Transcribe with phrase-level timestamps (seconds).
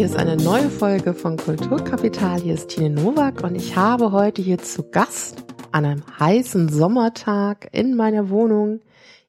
[0.00, 2.40] Hier ist eine neue Folge von Kulturkapital.
[2.40, 7.68] Hier ist Tine Nowak und ich habe heute hier zu Gast an einem heißen Sommertag
[7.72, 8.80] in meiner Wohnung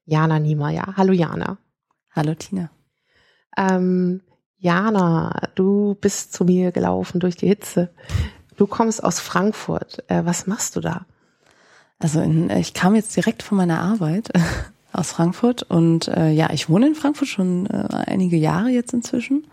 [0.06, 0.94] Jana Niemeyer.
[0.96, 1.58] Hallo Jana.
[2.12, 2.72] Hallo Tina.
[3.58, 4.22] Ähm,
[4.60, 7.90] Jana, du bist zu mir gelaufen durch die Hitze.
[8.56, 10.10] Du kommst aus Frankfurt.
[10.10, 11.06] Äh, was machst du da?
[12.00, 14.30] Also in, ich kam jetzt direkt von meiner Arbeit
[14.94, 19.48] aus Frankfurt und äh, ja, ich wohne in Frankfurt schon äh, einige Jahre jetzt inzwischen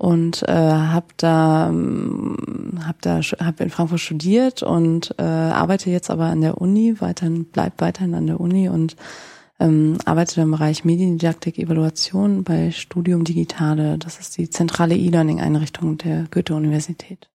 [0.00, 1.70] und äh, habe da
[2.86, 7.44] hab da hab in Frankfurt studiert und äh, arbeite jetzt aber an der Uni weiterhin
[7.44, 8.96] bleib weiterhin an der Uni und
[9.58, 13.98] ähm, arbeite im Bereich Mediendidaktik Evaluation bei Studium Digitale.
[13.98, 17.28] Das ist die zentrale E-Learning-Einrichtung der Goethe-Universität.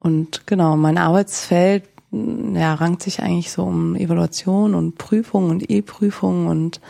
[0.00, 6.46] Und genau, mein Arbeitsfeld ja, rankt sich eigentlich so um Evaluation und Prüfung und E-Prüfung
[6.46, 6.82] und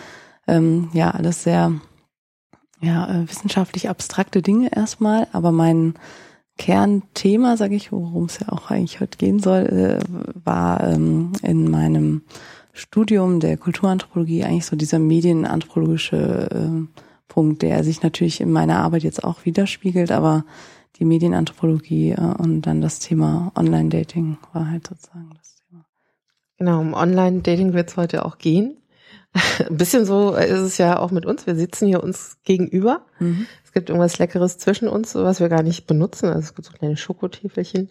[0.48, 1.81] ähm, ja, alles sehr
[2.81, 5.95] ja, äh, wissenschaftlich abstrakte Dinge erstmal, aber mein
[6.59, 9.98] Kernthema, sage ich, worum es ja auch eigentlich heute gehen soll, äh,
[10.45, 12.23] war ähm, in meinem
[12.73, 19.03] Studium der Kulturanthropologie eigentlich so dieser medienanthropologische äh, Punkt, der sich natürlich in meiner Arbeit
[19.03, 20.45] jetzt auch widerspiegelt, aber
[20.99, 25.84] die Medienanthropologie und dann das Thema Online-Dating war halt sozusagen das Thema.
[26.56, 28.79] Genau, um Online-Dating wird es heute auch gehen.
[29.33, 31.47] Ein bisschen so ist es ja auch mit uns.
[31.47, 33.07] Wir sitzen hier uns gegenüber.
[33.19, 33.47] Mhm.
[33.65, 36.27] Es gibt irgendwas Leckeres zwischen uns, was wir gar nicht benutzen.
[36.27, 37.91] Also es gibt so kleine Schokotäfelchen.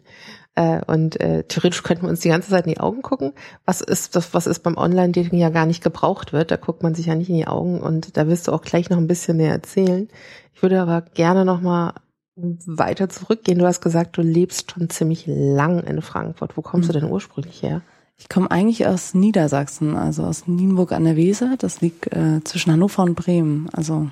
[0.56, 3.34] Äh, und äh, theoretisch könnten wir uns die ganze Zeit in die Augen gucken.
[3.66, 6.50] Was ist das, was ist beim Online-Dating ja gar nicht gebraucht wird?
[6.50, 8.90] Da guckt man sich ja nicht in die Augen und da wirst du auch gleich
[8.90, 10.10] noch ein bisschen mehr erzählen.
[10.56, 11.94] Ich würde aber gerne noch mal
[12.36, 13.60] weiter zurückgehen.
[13.60, 16.58] Du hast gesagt, du lebst schon ziemlich lang in Frankfurt.
[16.58, 16.94] Wo kommst mhm.
[16.94, 17.82] du denn ursprünglich her?
[18.18, 21.56] Ich komme eigentlich aus Niedersachsen, also aus Nienburg an der Weser.
[21.58, 24.09] Das liegt äh, zwischen Hannover und Bremen, also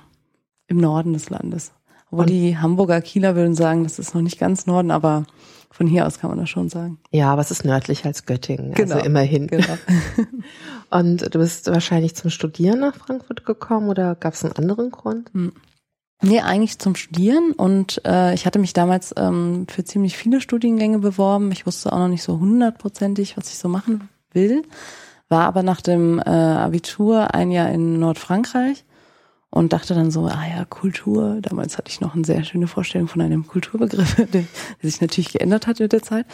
[0.67, 1.71] im Norden des Landes.
[2.11, 5.25] Obwohl die Hamburger Kieler würden sagen, das ist noch nicht ganz Norden, aber
[5.71, 6.99] von hier aus kann man das schon sagen.
[7.11, 9.47] Ja, aber es ist nördlich als Göttingen, also genau, also immerhin.
[9.47, 9.77] Genau.
[10.91, 15.29] und du bist wahrscheinlich zum Studieren nach Frankfurt gekommen oder gab es einen anderen Grund?
[15.33, 15.51] Hm.
[16.21, 20.99] Nee, eigentlich zum Studieren und äh, ich hatte mich damals ähm, für ziemlich viele Studiengänge
[20.99, 21.51] beworben.
[21.51, 24.63] Ich wusste auch noch nicht so hundertprozentig, was ich so machen will,
[25.27, 28.85] war aber nach dem äh, Abitur ein Jahr in Nordfrankreich
[29.55, 31.37] und dachte dann so, ah ja, Kultur.
[31.41, 34.43] Damals hatte ich noch eine sehr schöne Vorstellung von einem Kulturbegriff, der,
[34.81, 36.25] sich natürlich geändert hat mit der Zeit.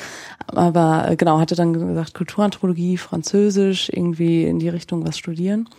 [0.47, 5.69] Aber äh, genau, hatte dann gesagt, Kulturanthropologie, Französisch, irgendwie in die Richtung was studieren.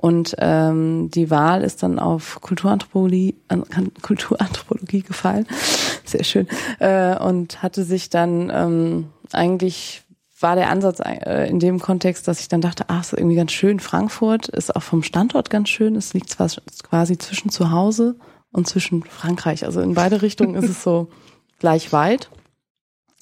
[0.00, 3.64] Und ähm, die Wahl ist dann auf Kulturanthropologie, an,
[4.00, 5.46] Kulturanthropologie gefallen.
[6.06, 6.48] Sehr schön.
[6.78, 10.02] Äh, und hatte sich dann ähm, eigentlich
[10.40, 13.52] war der Ansatz äh, in dem Kontext, dass ich dann dachte, ach, ist irgendwie ganz
[13.52, 13.78] schön.
[13.78, 15.96] Frankfurt ist auch vom Standort ganz schön.
[15.96, 16.48] Es liegt zwar
[16.82, 18.16] quasi zwischen zu Hause
[18.52, 19.66] und zwischen Frankreich.
[19.66, 21.10] Also in beide Richtungen ist es so
[21.58, 22.30] gleich weit.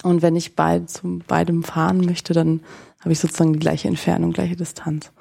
[0.01, 2.61] Und wenn ich bei, zu beidem fahren möchte, dann
[3.01, 5.11] habe ich sozusagen die gleiche Entfernung, gleiche Distanz.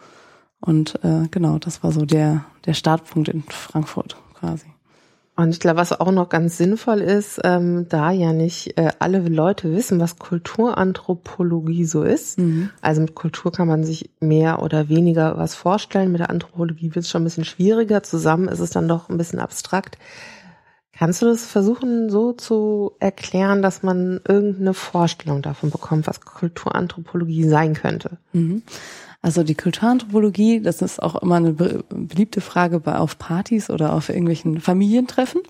[0.61, 4.67] Und äh, genau, das war so der, der Startpunkt in Frankfurt quasi.
[5.39, 9.21] Und ich glaube, was auch noch ganz sinnvoll ist, ähm, da ja nicht äh, alle
[9.21, 12.41] Leute wissen, was Kulturanthropologie so ist.
[12.41, 12.71] Mhm.
[12.81, 16.11] Also mit Kultur kann man sich mehr oder weniger was vorstellen.
[16.11, 18.03] Mit der Anthropologie wird es schon ein bisschen schwieriger.
[18.03, 19.97] Zusammen ist es dann doch ein bisschen abstrakt.
[20.93, 27.49] Kannst du das versuchen so zu erklären, dass man irgendeine Vorstellung davon bekommt, was Kulturanthropologie
[27.49, 28.19] sein könnte?
[28.33, 28.63] Mhm.
[29.21, 34.11] Also die Kulturanthropologie, das ist auch immer eine beliebte Frage bei auf Partys oder auf
[34.11, 35.41] irgendwelchen Familientreffen.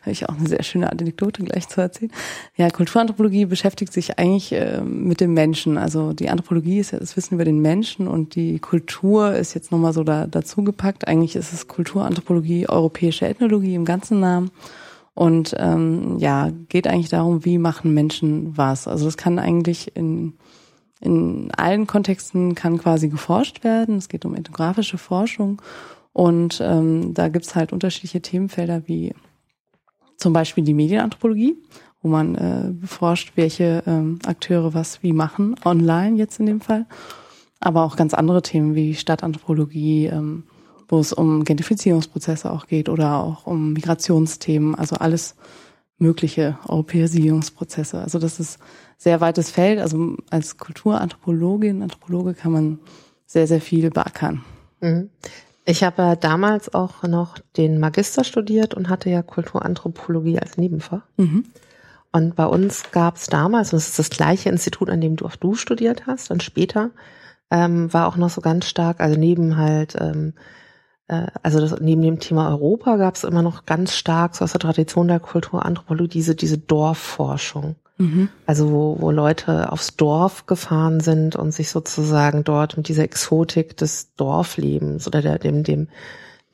[0.00, 2.10] Habe ich auch eine sehr schöne Anekdote gleich zu erzählen.
[2.56, 5.78] Ja, Kulturanthropologie beschäftigt sich eigentlich äh, mit dem Menschen.
[5.78, 9.70] Also die Anthropologie ist ja das Wissen über den Menschen und die Kultur ist jetzt
[9.70, 11.06] nochmal so da, dazu gepackt.
[11.06, 14.50] Eigentlich ist es Kulturanthropologie, europäische Ethnologie im ganzen Namen.
[15.14, 18.88] Und ähm, ja, geht eigentlich darum, wie machen Menschen was.
[18.88, 20.32] Also das kann eigentlich in
[21.04, 23.96] in allen Kontexten kann quasi geforscht werden.
[23.96, 25.60] Es geht um ethnografische Forschung
[26.12, 29.14] und ähm, da gibt's halt unterschiedliche Themenfelder wie
[30.16, 31.56] zum Beispiel die Medienanthropologie,
[32.02, 36.86] wo man äh, beforscht, welche ähm, Akteure was wie machen, online jetzt in dem Fall.
[37.60, 40.44] Aber auch ganz andere Themen wie Stadtanthropologie, ähm,
[40.88, 45.34] wo es um Gentrifizierungsprozesse auch geht oder auch um Migrationsthemen, also alles
[45.98, 48.00] mögliche Europäisierungsprozesse.
[48.00, 48.58] Also das ist
[49.04, 49.78] sehr weites Feld.
[49.78, 52.78] Also als Kulturanthropologin, Anthropologe kann man
[53.26, 54.42] sehr, sehr viel beackern.
[54.80, 55.10] Mhm.
[55.66, 61.02] Ich habe damals auch noch den Magister studiert und hatte ja Kulturanthropologie als Nebenfach.
[61.16, 61.44] Mhm.
[62.12, 65.26] Und bei uns gab es damals, und das ist das gleiche Institut, an dem du
[65.26, 66.90] auch du studiert hast, und später
[67.50, 70.34] ähm, war auch noch so ganz stark, also neben halt ähm,
[71.08, 74.52] äh, also das, neben dem Thema Europa gab es immer noch ganz stark so aus
[74.52, 77.76] der Tradition der Kulturanthropologie diese, diese Dorfforschung.
[77.96, 78.28] Mhm.
[78.46, 83.76] Also wo, wo Leute aufs Dorf gefahren sind und sich sozusagen dort mit dieser Exotik
[83.76, 85.88] des Dorflebens oder der, dem, dem,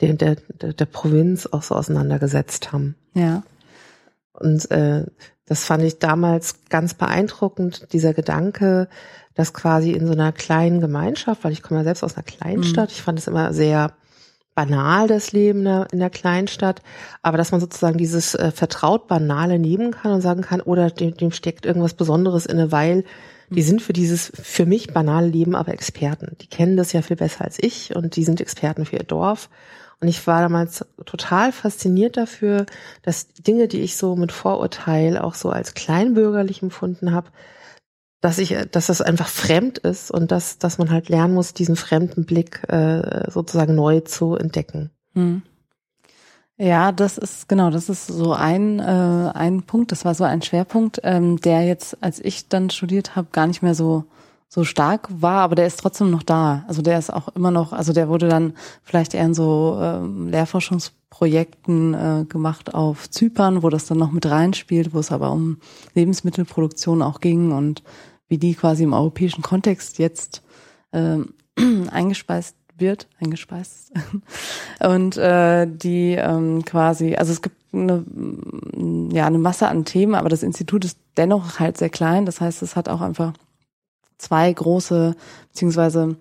[0.01, 2.95] der, der, der, der Provinz auch so auseinandergesetzt haben.
[3.15, 3.43] Ja.
[4.33, 5.07] Und äh,
[5.47, 8.89] das fand ich damals ganz beeindruckend, dieser Gedanke,
[9.35, 12.91] dass quasi in so einer kleinen Gemeinschaft, weil ich komme ja selbst aus einer Kleinstadt,
[12.91, 12.95] mhm.
[12.95, 13.93] ich fand es immer sehr
[14.61, 16.83] banal, das Leben in der Kleinstadt,
[17.23, 21.17] aber dass man sozusagen dieses äh, vertraut Banale nehmen kann und sagen kann, oder dem,
[21.17, 23.05] dem steckt irgendwas Besonderes inne, weil
[23.49, 26.37] die sind für dieses für mich banale Leben aber Experten.
[26.43, 29.49] Die kennen das ja viel besser als ich und die sind Experten für ihr Dorf.
[29.99, 32.67] Und ich war damals total fasziniert dafür,
[33.03, 37.31] dass Dinge, die ich so mit Vorurteil auch so als kleinbürgerlich empfunden habe,
[38.21, 41.77] dass ich, dass das einfach fremd ist und dass, dass man halt lernen muss, diesen
[41.77, 44.91] fremden Blick äh, sozusagen neu zu entdecken.
[45.15, 45.43] Hm.
[46.57, 49.93] Ja, das ist genau, das ist so ein äh, ein Punkt.
[49.93, 53.63] Das war so ein Schwerpunkt, ähm, der jetzt, als ich dann studiert habe, gar nicht
[53.63, 54.05] mehr so
[54.47, 56.65] so stark war, aber der ist trotzdem noch da.
[56.69, 60.29] Also der ist auch immer noch, also der wurde dann vielleicht eher in so ähm,
[61.11, 65.59] Lehrforschungsprojekten äh, gemacht auf Zypern, wo das dann noch mit reinspielt, wo es aber um
[65.95, 67.83] Lebensmittelproduktion auch ging und
[68.29, 70.43] wie die quasi im europäischen Kontext jetzt
[70.93, 71.19] äh,
[71.91, 73.93] eingespeist wird, eingespeist.
[74.81, 78.05] und äh, die ähm, quasi, also es gibt eine,
[79.13, 82.27] ja, eine Masse an Themen, aber das Institut ist dennoch halt sehr klein.
[82.27, 83.35] Das heißt, es hat auch einfach
[84.17, 85.15] zwei große,
[85.49, 86.17] beziehungsweise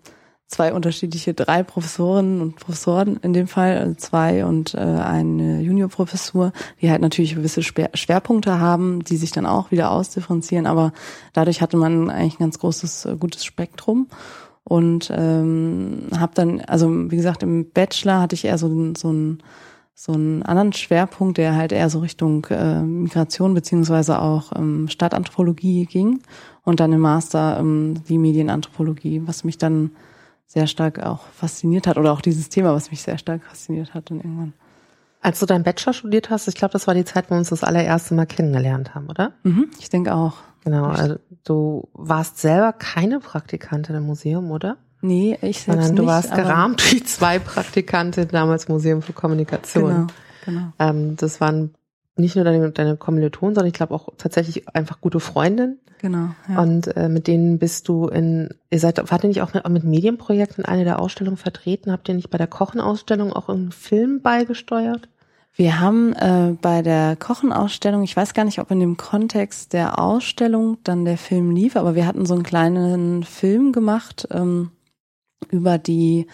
[0.50, 6.52] zwei unterschiedliche, drei Professorinnen und Professoren in dem Fall, also zwei und äh, eine Juniorprofessur,
[6.82, 10.92] die halt natürlich gewisse Schwerpunkte haben, die sich dann auch wieder ausdifferenzieren, aber
[11.34, 14.08] dadurch hatte man eigentlich ein ganz großes, äh, gutes Spektrum
[14.64, 19.44] und ähm, habe dann, also wie gesagt, im Bachelor hatte ich eher so, so ein
[20.02, 25.88] so einen anderen Schwerpunkt, der halt eher so Richtung äh, Migration beziehungsweise auch ähm, Stadtanthropologie
[25.88, 26.22] ging
[26.64, 29.92] und dann im Master ähm, die Medienanthropologie, was mich dann
[30.50, 34.10] sehr stark auch fasziniert hat oder auch dieses Thema, was mich sehr stark fasziniert hat
[34.10, 34.54] dann irgendwann.
[35.22, 37.50] Als du deinen Bachelor studiert hast, ich glaube, das war die Zeit, wo wir uns
[37.50, 39.34] das allererste Mal kennengelernt haben, oder?
[39.44, 40.38] Mhm, ich denke auch.
[40.64, 44.78] Genau, also du warst selber keine Praktikantin im Museum, oder?
[45.02, 50.08] Nee, ich selbst Sondern du nicht, warst gerahmt wie zwei Praktikantinnen damals Museum für Kommunikation.
[50.46, 50.74] Genau, genau.
[50.80, 51.76] Ähm, das waren
[52.20, 55.80] nicht nur deine, deine Kommilitonen, sondern ich glaube auch tatsächlich einfach gute Freundinnen.
[56.00, 56.30] Genau.
[56.48, 56.62] Ja.
[56.62, 59.84] Und äh, mit denen bist du in, ihr seid, wart ihr nicht auch mit, mit
[59.84, 61.92] Medienprojekten in einer der Ausstellungen vertreten?
[61.92, 65.10] Habt ihr nicht bei der Kochenausstellung auch einen Film beigesteuert?
[65.56, 70.00] Wir haben äh, bei der Kochenausstellung, ich weiß gar nicht, ob in dem Kontext der
[70.00, 74.72] Ausstellung dann der Film lief, aber wir hatten so einen kleinen Film gemacht ähm,
[75.50, 76.28] über die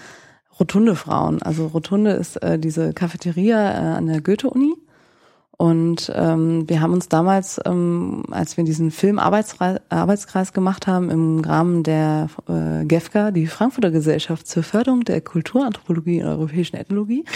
[0.59, 1.41] Rotunde Frauen.
[1.41, 4.75] Also Rotunde ist äh, diese Cafeteria äh, an der Goethe-Uni
[5.57, 11.09] und ähm, wir haben uns damals, ähm, als wir diesen Film Arbeitskreis, Arbeitskreis gemacht haben,
[11.09, 17.25] im Rahmen der äh, GEFCA, die Frankfurter Gesellschaft zur Förderung der Kulturanthropologie und europäischen Ethnologie.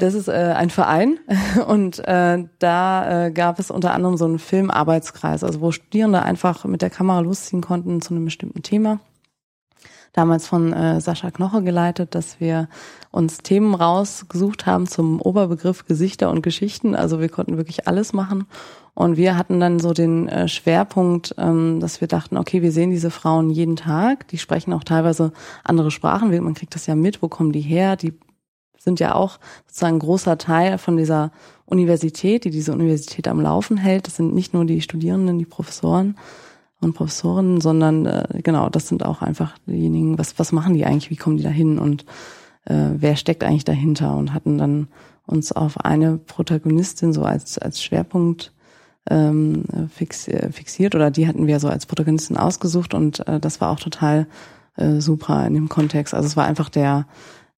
[0.00, 1.18] Das ist äh, ein Verein
[1.66, 6.64] und äh, da äh, gab es unter anderem so einen Filmarbeitskreis, also wo Studierende einfach
[6.64, 9.00] mit der Kamera losziehen konnten zu einem bestimmten Thema
[10.16, 12.68] damals von äh, Sascha Knoche geleitet, dass wir
[13.10, 16.94] uns Themen rausgesucht haben zum Oberbegriff Gesichter und Geschichten.
[16.94, 18.46] Also wir konnten wirklich alles machen.
[18.94, 22.90] Und wir hatten dann so den äh, Schwerpunkt, ähm, dass wir dachten, okay, wir sehen
[22.90, 24.26] diese Frauen jeden Tag.
[24.28, 25.32] Die sprechen auch teilweise
[25.64, 26.30] andere Sprachen.
[26.42, 27.20] Man kriegt das ja mit.
[27.20, 27.96] Wo kommen die her?
[27.96, 28.14] Die
[28.78, 31.30] sind ja auch sozusagen großer Teil von dieser
[31.66, 34.06] Universität, die diese Universität am Laufen hält.
[34.06, 36.16] Das sind nicht nur die Studierenden, die Professoren,
[36.80, 41.10] und Professoren, sondern äh, genau, das sind auch einfach diejenigen, was, was machen die eigentlich,
[41.10, 41.78] wie kommen die da hin?
[41.78, 42.04] Und
[42.64, 44.16] äh, wer steckt eigentlich dahinter?
[44.16, 44.88] Und hatten dann
[45.26, 48.52] uns auf eine Protagonistin so als, als Schwerpunkt
[49.08, 53.60] ähm, fix, äh, fixiert oder die hatten wir so als Protagonistin ausgesucht und äh, das
[53.60, 54.26] war auch total
[54.76, 56.14] äh, super in dem Kontext.
[56.14, 57.06] Also es war einfach der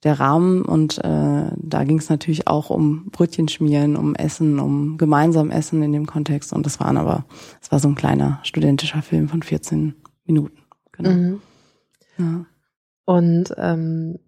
[0.04, 4.96] der Rahmen und äh, da ging es natürlich auch um Brötchen schmieren, um Essen, um
[4.96, 7.24] gemeinsam Essen in dem Kontext und das waren aber,
[7.60, 10.58] es war so ein kleiner studentischer Film von 14 Minuten.
[10.92, 11.10] Genau.
[11.10, 11.40] Mhm.
[12.18, 12.46] Ja.
[13.04, 14.18] Und ähm,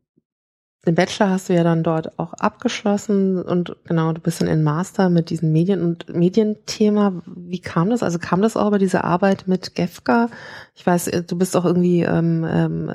[0.86, 4.62] den Bachelor hast du ja dann dort auch abgeschlossen und genau, du bist dann in
[4.62, 7.20] Master mit diesem Medien- und Medienthema.
[7.26, 8.02] Wie kam das?
[8.02, 10.30] Also kam das auch über diese Arbeit mit GEFCA?
[10.74, 12.90] Ich weiß, äh, du bist auch irgendwie, ähm, ähm,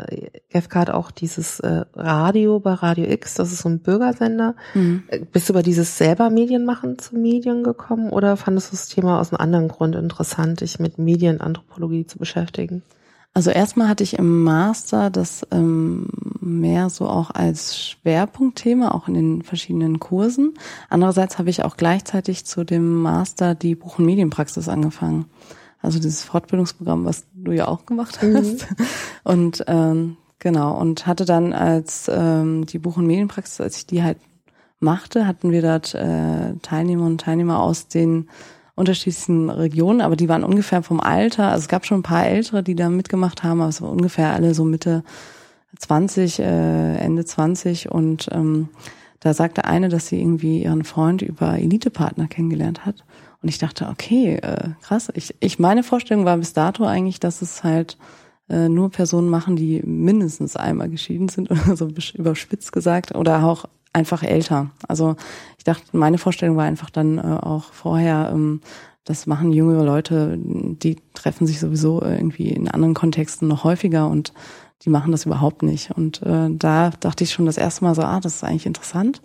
[0.49, 4.55] GEFCA hat auch dieses äh, Radio bei Radio X, das ist so ein Bürgersender.
[4.73, 5.03] Mhm.
[5.07, 9.19] Äh, bist du über dieses selber Medienmachen zu Medien gekommen oder fandest du das Thema
[9.19, 12.81] aus einem anderen Grund interessant, dich mit Medienanthropologie zu beschäftigen?
[13.35, 16.07] Also erstmal hatte ich im Master das ähm,
[16.39, 20.53] mehr so auch als Schwerpunktthema, auch in den verschiedenen Kursen.
[20.89, 25.25] Andererseits habe ich auch gleichzeitig zu dem Master die Buch- und Medienpraxis angefangen.
[25.81, 28.37] Also dieses Fortbildungsprogramm, was du ja auch gemacht mhm.
[28.37, 28.71] hast.
[28.71, 28.85] Mhm.
[29.25, 34.01] Und ähm, genau, und hatte dann als ähm, die Buch- und Medienpraxis, als ich die
[34.01, 34.17] halt
[34.79, 38.29] machte, hatten wir dort äh, Teilnehmer und Teilnehmer aus den
[38.75, 41.49] unterschiedlichsten Regionen, aber die waren ungefähr vom Alter.
[41.49, 44.33] Also es gab schon ein paar Ältere, die da mitgemacht haben, aber es waren ungefähr
[44.33, 45.03] alle so Mitte
[45.79, 48.69] 20, äh, Ende 20 und ähm,
[49.19, 53.03] da sagte eine, dass sie irgendwie ihren Freund über Elitepartner kennengelernt hat.
[53.41, 55.11] Und ich dachte, okay, äh, krass.
[55.15, 57.97] Ich, ich meine Vorstellung war bis dato eigentlich, dass es halt
[58.49, 63.65] äh, nur Personen machen, die mindestens einmal geschieden sind oder so überspitzt gesagt oder auch
[63.95, 64.69] einfach älter.
[64.87, 65.15] Also
[65.57, 68.61] ich dachte, meine Vorstellung war einfach dann äh, auch vorher, ähm,
[69.05, 74.33] das machen jüngere Leute, die treffen sich sowieso irgendwie in anderen Kontexten noch häufiger und
[74.81, 75.91] die machen das überhaupt nicht.
[75.91, 79.21] Und äh, da dachte ich schon das erste Mal so, ah, das ist eigentlich interessant.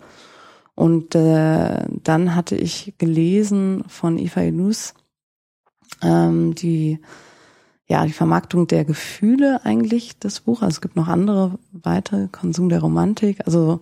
[0.75, 4.93] Und äh, dann hatte ich gelesen von Eva Ilus,
[6.01, 6.99] ähm, die
[7.91, 10.61] ja die Vermarktung der Gefühle eigentlich das Buch.
[10.61, 13.41] Also es gibt noch andere weitere Konsum der Romantik.
[13.45, 13.81] Also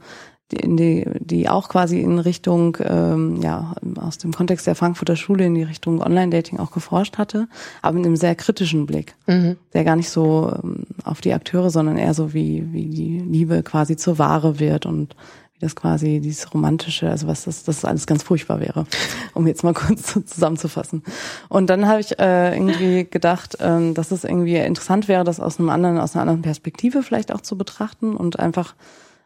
[0.52, 5.46] die, die, die auch quasi in Richtung, ähm, ja, aus dem Kontext der Frankfurter Schule
[5.46, 7.48] in die Richtung Online-Dating auch geforscht hatte,
[7.82, 9.58] aber mit einem sehr kritischen Blick, mhm.
[9.74, 13.62] der gar nicht so ähm, auf die Akteure, sondern eher so wie, wie die Liebe
[13.64, 15.16] quasi zur Ware wird und
[15.54, 18.86] wie das quasi dieses romantische, also was das, das alles ganz furchtbar wäre,
[19.36, 21.04] um jetzt mal kurz zusammenzufassen.
[21.48, 25.60] Und dann habe ich äh, irgendwie gedacht, ähm, dass es irgendwie interessant wäre, das aus
[25.60, 28.74] einem anderen, aus einer anderen Perspektive vielleicht auch zu betrachten und einfach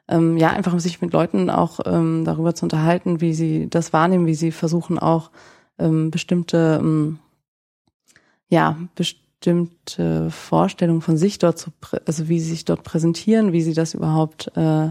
[0.08, 4.28] ähm, ja, einfach sich mit Leuten auch ähm, darüber zu unterhalten, wie sie das wahrnehmen,
[4.28, 5.32] wie sie versuchen auch
[5.80, 7.20] ähm, bestimmte, ähm,
[8.50, 11.72] ja, bestimmte Vorstellungen von sich dort zu,
[12.06, 14.90] also wie sie sich dort präsentieren, wie sie das überhaupt äh,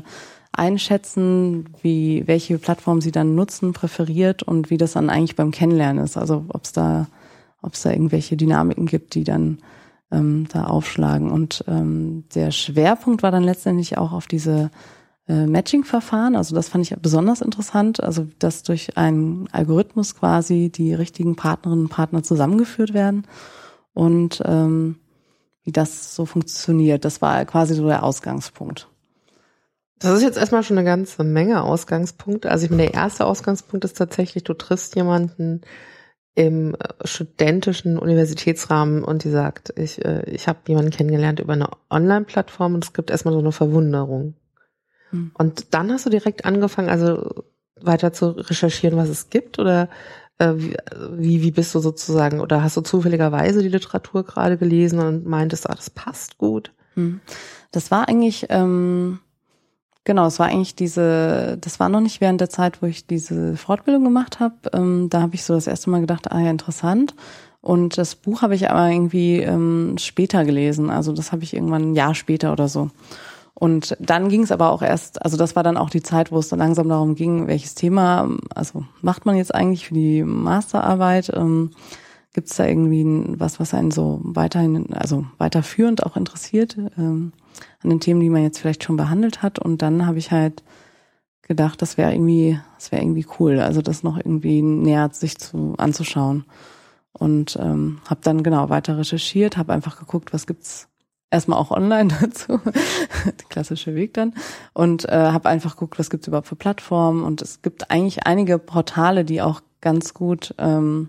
[0.52, 6.04] einschätzen, wie welche Plattform sie dann nutzen, präferiert und wie das dann eigentlich beim Kennenlernen
[6.04, 6.16] ist.
[6.16, 7.06] Also ob es da,
[7.62, 9.58] ob es da irgendwelche Dynamiken gibt, die dann
[10.10, 11.30] ähm, da aufschlagen.
[11.30, 14.70] Und ähm, der Schwerpunkt war dann letztendlich auch auf diese
[15.32, 16.36] äh, Matching-Verfahren.
[16.36, 18.02] Also das fand ich besonders interessant.
[18.02, 23.26] Also dass durch einen Algorithmus quasi die richtigen Partnerinnen und Partner zusammengeführt werden
[23.94, 24.96] und ähm,
[25.64, 27.04] wie das so funktioniert.
[27.04, 28.88] Das war quasi so der Ausgangspunkt.
[30.00, 32.50] Das ist jetzt erstmal schon eine ganze Menge Ausgangspunkte.
[32.50, 35.62] Also ich meine, der erste Ausgangspunkt ist tatsächlich, du triffst jemanden
[36.34, 41.68] im äh, studentischen Universitätsrahmen und die sagt, ich, äh, ich habe jemanden kennengelernt über eine
[41.88, 44.34] Online-Plattform und es gibt erstmal so eine Verwunderung.
[45.12, 45.30] Mhm.
[45.34, 47.44] Und dann hast du direkt angefangen, also
[47.80, 49.88] weiter zu recherchieren, was es gibt oder
[50.38, 55.26] äh, wie, wie bist du sozusagen oder hast du zufälligerweise die Literatur gerade gelesen und
[55.26, 56.72] meintest, ah, das passt gut?
[56.94, 57.20] Mhm.
[57.70, 59.20] Das war eigentlich, ähm,
[60.04, 63.56] genau, es war eigentlich diese, das war noch nicht während der Zeit, wo ich diese
[63.56, 64.56] Fortbildung gemacht habe.
[64.72, 67.14] Ähm, da habe ich so das erste Mal gedacht, ah ja, interessant.
[67.60, 70.90] Und das Buch habe ich aber irgendwie ähm, später gelesen.
[70.90, 72.90] Also das habe ich irgendwann ein Jahr später oder so.
[73.54, 76.38] Und dann ging es aber auch erst, also das war dann auch die Zeit, wo
[76.38, 81.30] es dann langsam darum ging, welches Thema, also macht man jetzt eigentlich für die Masterarbeit?
[81.34, 81.70] Ähm,
[82.34, 83.04] Gibt es da irgendwie
[83.38, 87.32] was, was einen so weiterhin, also weiterführend auch interessiert ähm,
[87.82, 89.58] an den Themen, die man jetzt vielleicht schon behandelt hat?
[89.58, 90.62] Und dann habe ich halt
[91.42, 95.74] gedacht, das wäre irgendwie, das wäre irgendwie cool, also das noch irgendwie näher sich zu
[95.76, 96.46] anzuschauen.
[97.12, 100.88] Und ähm, habe dann genau weiter recherchiert, habe einfach geguckt, was gibt's
[101.32, 102.60] erstmal auch online dazu,
[103.24, 104.34] der klassische Weg dann.
[104.74, 107.24] Und äh, habe einfach geguckt, was gibt's überhaupt für Plattformen.
[107.24, 111.08] Und es gibt eigentlich einige Portale, die auch ganz gut ähm,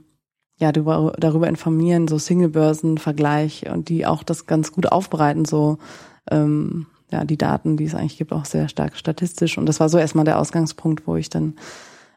[0.57, 5.77] ja darüber, darüber informieren, so Singlebörsen-Vergleich und die auch das ganz gut aufbereiten, so
[6.31, 9.57] ähm, ja die Daten, die es eigentlich gibt, auch sehr stark statistisch.
[9.57, 11.55] Und das war so erstmal der Ausgangspunkt, wo ich dann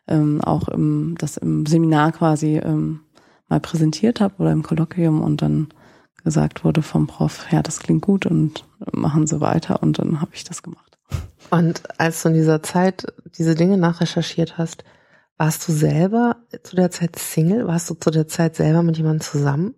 [0.07, 3.01] ähm, auch im, das im Seminar quasi ähm,
[3.49, 5.69] mal präsentiert habe oder im Kolloquium und dann
[6.27, 10.33] gesagt wurde vom Prof, ja, das klingt gut und machen Sie weiter und dann habe
[10.35, 10.99] ich das gemacht.
[11.51, 13.07] Und als du in dieser Zeit
[13.39, 14.83] diese Dinge nachrecherchiert hast,
[15.39, 17.69] warst du selber zu der Zeit Single?
[17.69, 19.75] Warst du zu der Zeit selber mit jemandem zusammen?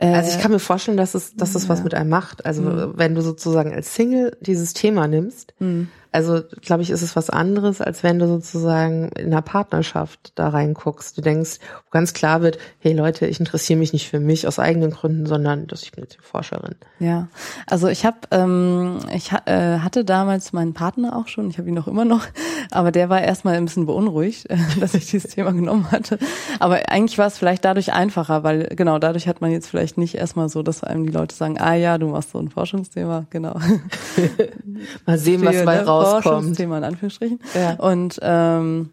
[0.00, 1.68] Äh, also ich kann mir vorstellen, dass es, dass es ja.
[1.68, 2.44] was mit einem macht.
[2.44, 2.94] Also mhm.
[2.96, 5.88] wenn du sozusagen als Single dieses Thema nimmst, mhm.
[6.12, 10.48] Also, glaube ich, ist es was anderes, als wenn du sozusagen in einer Partnerschaft da
[10.48, 11.16] reinguckst.
[11.16, 14.58] Du denkst, wo ganz klar wird, hey Leute, ich interessiere mich nicht für mich aus
[14.58, 16.74] eigenen Gründen, sondern dass ich bin jetzt Forscherin.
[16.98, 17.28] Ja,
[17.66, 21.74] also ich habe, ähm, ich äh, hatte damals meinen Partner auch schon, ich habe ihn
[21.74, 22.26] noch immer noch,
[22.70, 26.18] aber der war erstmal ein bisschen beunruhigt, äh, dass ich dieses Thema genommen hatte.
[26.60, 30.14] Aber eigentlich war es vielleicht dadurch einfacher, weil genau dadurch hat man jetzt vielleicht nicht
[30.14, 33.56] erstmal so, dass einem die Leute sagen, ah ja, du machst so ein Forschungsthema, genau.
[35.06, 35.84] Mal sehen, was bei ne?
[36.06, 36.24] Rauskommt.
[36.24, 37.40] Forschungsthema in Anführungsstrichen.
[37.54, 37.74] Ja.
[37.74, 38.90] Und ähm,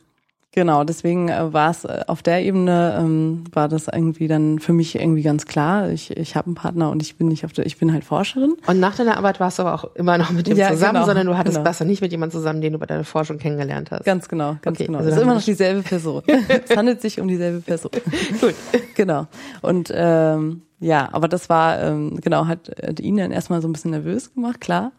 [0.56, 4.72] Genau, deswegen äh, war es äh, auf der Ebene ähm, war das irgendwie dann für
[4.72, 5.90] mich irgendwie ganz klar.
[5.90, 8.56] Ich, ich habe einen Partner und ich bin nicht auf der, ich bin halt Forscherin.
[8.68, 11.06] Und nach deiner Arbeit warst du aber auch immer noch mit ihm ja, zusammen, genau,
[11.08, 11.64] sondern du hattest genau.
[11.64, 14.06] besser nicht mit jemandem zusammen, den du bei deiner Forschung kennengelernt hast.
[14.06, 15.00] Ganz genau, ganz okay, genau.
[15.00, 16.22] Also es ist immer noch dieselbe Person.
[16.68, 17.92] es handelt sich um dieselbe Person.
[18.40, 18.54] Gut.
[18.94, 19.26] Genau.
[19.64, 23.74] Und ähm, ja, aber das war ähm, genau hat, hat ihn dann erstmal so ein
[23.74, 24.92] bisschen nervös gemacht, klar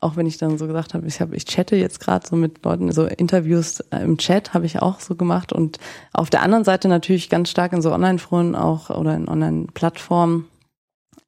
[0.00, 2.64] auch wenn ich dann so gesagt habe, ich habe, ich chatte jetzt gerade so mit
[2.64, 5.78] Leuten, so Interviews äh, im Chat habe ich auch so gemacht und
[6.12, 10.46] auf der anderen Seite natürlich ganz stark in so Online-Foren auch oder in Online-Plattformen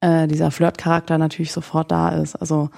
[0.00, 2.36] äh, dieser Flirt-Charakter natürlich sofort da ist.
[2.36, 2.70] Also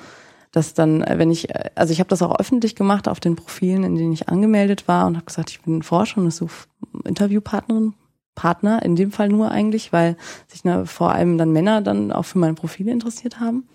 [0.56, 3.36] dass dann, äh, wenn ich, äh, also ich habe das auch öffentlich gemacht auf den
[3.36, 6.66] Profilen, in denen ich angemeldet war und habe gesagt, ich bin Forscher und suche
[7.04, 7.94] Interviewpartnerin,
[8.34, 10.16] Partner, in dem Fall nur eigentlich, weil
[10.46, 13.68] sich ne, vor allem dann Männer dann auch für meine Profile interessiert haben.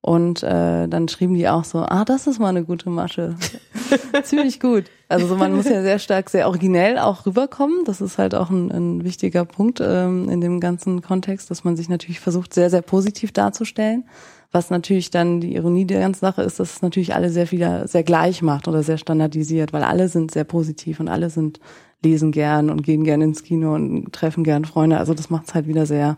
[0.00, 3.34] Und äh, dann schrieben die auch so, ah, das ist mal eine gute Masche.
[4.22, 4.84] Ziemlich gut.
[5.08, 7.84] Also so, man muss ja sehr stark, sehr originell auch rüberkommen.
[7.84, 11.76] Das ist halt auch ein, ein wichtiger Punkt ähm, in dem ganzen Kontext, dass man
[11.76, 14.04] sich natürlich versucht, sehr, sehr positiv darzustellen.
[14.52, 17.82] Was natürlich dann die Ironie der ganzen Sache ist, dass es natürlich alle sehr viel
[17.86, 21.60] sehr gleich macht oder sehr standardisiert, weil alle sind sehr positiv und alle sind
[22.02, 24.98] lesen gern und gehen gern ins Kino und treffen gern Freunde.
[24.98, 26.16] Also das macht es halt wieder sehr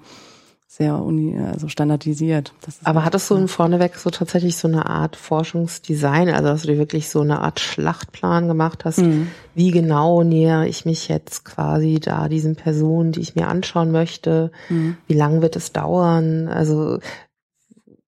[0.73, 2.55] sehr uni, also standardisiert.
[2.85, 7.09] Aber hattest du vorneweg so tatsächlich so eine Art Forschungsdesign, also dass du dir wirklich
[7.09, 9.27] so eine Art Schlachtplan gemacht hast, mhm.
[9.57, 14.53] wie genau nähere ich mich jetzt quasi da diesen Personen, die ich mir anschauen möchte,
[14.69, 14.97] mhm.
[15.09, 17.01] wie lang wird es dauern, also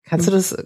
[0.05, 0.31] kannst mhm.
[0.31, 0.57] du das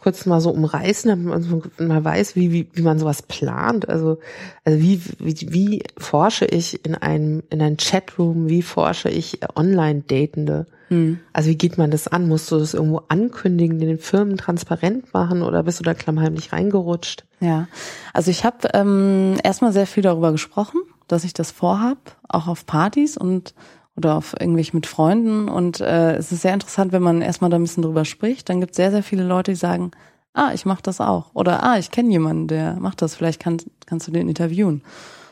[0.00, 1.48] kurz mal so umreißen, damit
[1.78, 3.88] man mal weiß, wie, wie, wie man sowas plant.
[3.88, 4.18] Also,
[4.64, 10.66] also wie, wie, wie forsche ich in einem, in einem Chatroom, wie forsche ich Online-Datende?
[10.88, 11.20] Hm.
[11.32, 12.28] Also wie geht man das an?
[12.28, 17.24] Musst du das irgendwo ankündigen, den Firmen transparent machen oder bist du da klammheimlich reingerutscht?
[17.40, 17.68] Ja,
[18.12, 22.66] also ich habe ähm, erstmal sehr viel darüber gesprochen, dass ich das vorhab, auch auf
[22.66, 23.54] Partys und
[23.96, 25.48] oder auf irgendwelchen mit Freunden.
[25.48, 28.48] Und äh, es ist sehr interessant, wenn man erstmal da ein bisschen drüber spricht.
[28.48, 29.90] Dann gibt es sehr, sehr viele Leute, die sagen,
[30.34, 31.34] ah, ich mache das auch.
[31.34, 34.82] Oder ah, ich kenne jemanden, der macht das, vielleicht kann, kannst du den interviewen.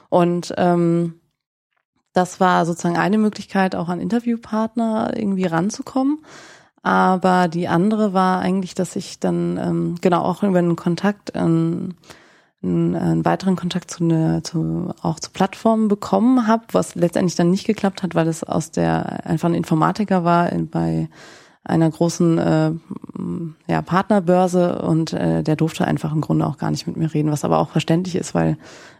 [0.08, 1.20] Und ähm,
[2.12, 6.24] das war sozusagen eine Möglichkeit, auch an Interviewpartner irgendwie ranzukommen.
[6.82, 11.94] Aber die andere war eigentlich, dass ich dann ähm, genau auch über einen Kontakt ähm,
[12.62, 17.50] einen, einen weiteren Kontakt zu, eine, zu auch zu Plattformen bekommen habe, was letztendlich dann
[17.50, 21.08] nicht geklappt hat, weil es aus der einfach ein Informatiker war bei
[21.64, 22.72] einer großen äh,
[23.66, 27.30] ja, Partnerbörse und äh, der durfte einfach im Grunde auch gar nicht mit mir reden,
[27.30, 28.56] was aber auch verständlich ist, weil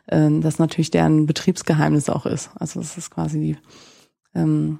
[0.06, 2.50] äh, das natürlich deren Betriebsgeheimnis auch ist.
[2.56, 3.56] Also das ist quasi
[4.34, 4.78] ähm,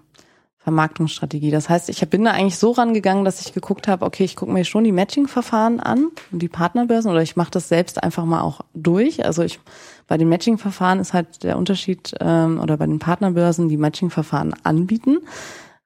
[0.63, 1.51] Vermarktungsstrategie.
[1.51, 4.53] Das heißt, ich bin da eigentlich so rangegangen, dass ich geguckt habe, okay, ich gucke
[4.53, 8.43] mir schon die Matching-Verfahren an und die Partnerbörsen oder ich mache das selbst einfach mal
[8.43, 9.25] auch durch.
[9.25, 9.59] Also ich
[10.07, 15.19] bei den Matching-Verfahren ist halt der Unterschied ähm, oder bei den Partnerbörsen die Matching-Verfahren anbieten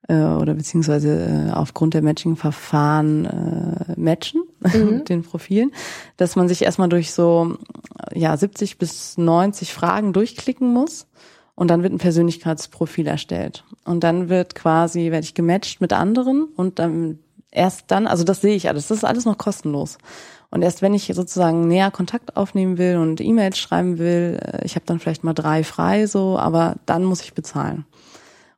[0.08, 4.96] äh, oder beziehungsweise äh, aufgrund der Matching-Verfahren äh, matchen mhm.
[4.96, 5.70] mit den Profilen,
[6.16, 7.58] dass man sich erstmal durch so
[8.12, 11.06] ja 70 bis 90 Fragen durchklicken muss
[11.54, 13.64] und dann wird ein Persönlichkeitsprofil erstellt.
[13.84, 17.18] Und dann wird quasi, werde ich gematcht mit anderen und dann
[17.50, 19.98] erst dann, also das sehe ich alles, das ist alles noch kostenlos.
[20.50, 24.76] Und erst wenn ich sozusagen näher Kontakt aufnehmen will und E-Mails schreiben will, äh, ich
[24.76, 27.84] habe dann vielleicht mal drei frei so, aber dann muss ich bezahlen.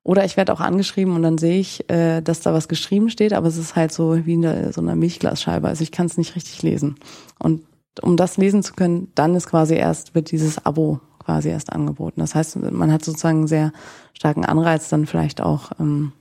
[0.02, 3.32] Oder ich werde auch angeschrieben und dann sehe ich, äh, dass da was geschrieben steht,
[3.32, 5.66] aber es ist halt so wie in so einer Milchglasscheibe.
[5.66, 6.96] Also ich kann es nicht richtig lesen.
[7.38, 7.62] Und
[8.02, 12.20] um das lesen zu können, dann ist quasi erst, wird dieses Abo quasi erst angeboten.
[12.20, 13.72] Das heißt, man hat sozusagen einen sehr
[14.14, 16.12] starken Anreiz, dann vielleicht auch ähm,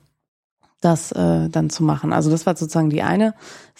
[0.80, 2.12] das äh, dann zu machen.
[2.12, 3.34] Also das war sozusagen die eine,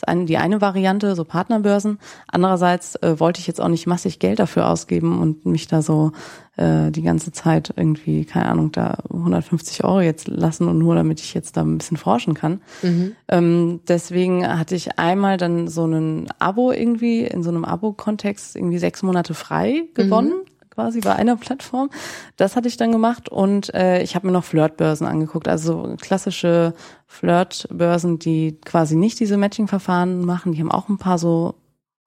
[0.07, 1.99] eine, die eine Variante, so Partnerbörsen.
[2.27, 6.13] Andererseits äh, wollte ich jetzt auch nicht massig Geld dafür ausgeben und mich da so
[6.57, 11.21] äh, die ganze Zeit irgendwie, keine Ahnung, da 150 Euro jetzt lassen und nur damit
[11.21, 12.63] ich jetzt da ein bisschen forschen kann.
[12.83, 13.17] Mhm.
[13.29, 18.79] Ähm, deswegen hatte ich einmal dann so ein Abo irgendwie, in so einem Abo-Kontext irgendwie
[18.79, 20.31] sechs Monate frei gewonnen.
[20.31, 21.91] Mhm quasi bei einer Plattform.
[22.37, 26.75] Das hatte ich dann gemacht und äh, ich habe mir noch Flirtbörsen angeguckt, also klassische
[27.07, 30.53] Flirtbörsen, die quasi nicht diese Matching-Verfahren machen.
[30.53, 31.55] Die haben auch ein paar so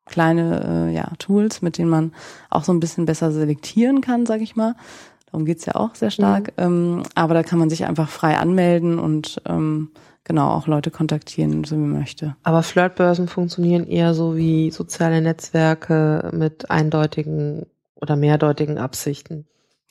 [0.05, 2.13] kleine äh, ja, Tools, mit denen man
[2.49, 4.75] auch so ein bisschen besser selektieren kann, sage ich mal.
[5.32, 6.53] Darum geht's ja auch sehr stark.
[6.58, 6.63] Mhm.
[6.63, 9.89] Ähm, aber da kann man sich einfach frei anmelden und ähm,
[10.23, 12.36] genau auch Leute kontaktieren, so wie man möchte.
[12.43, 17.65] Aber Flirtbörsen funktionieren eher so wie soziale Netzwerke mit eindeutigen
[18.01, 19.45] oder mehrdeutigen Absichten.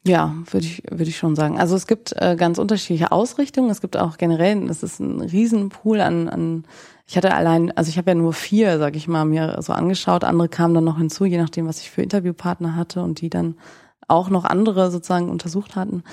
[0.04, 1.58] Ja, würde ich, würde ich schon sagen.
[1.58, 3.68] Also es gibt äh, ganz unterschiedliche Ausrichtungen.
[3.68, 6.64] Es gibt auch generell, das ist ein Riesenpool an, an
[7.06, 10.24] ich hatte allein, also ich habe ja nur vier, sag ich mal, mir so angeschaut.
[10.24, 13.56] Andere kamen dann noch hinzu, je nachdem, was ich für Interviewpartner hatte und die dann
[14.06, 16.04] auch noch andere sozusagen untersucht hatten.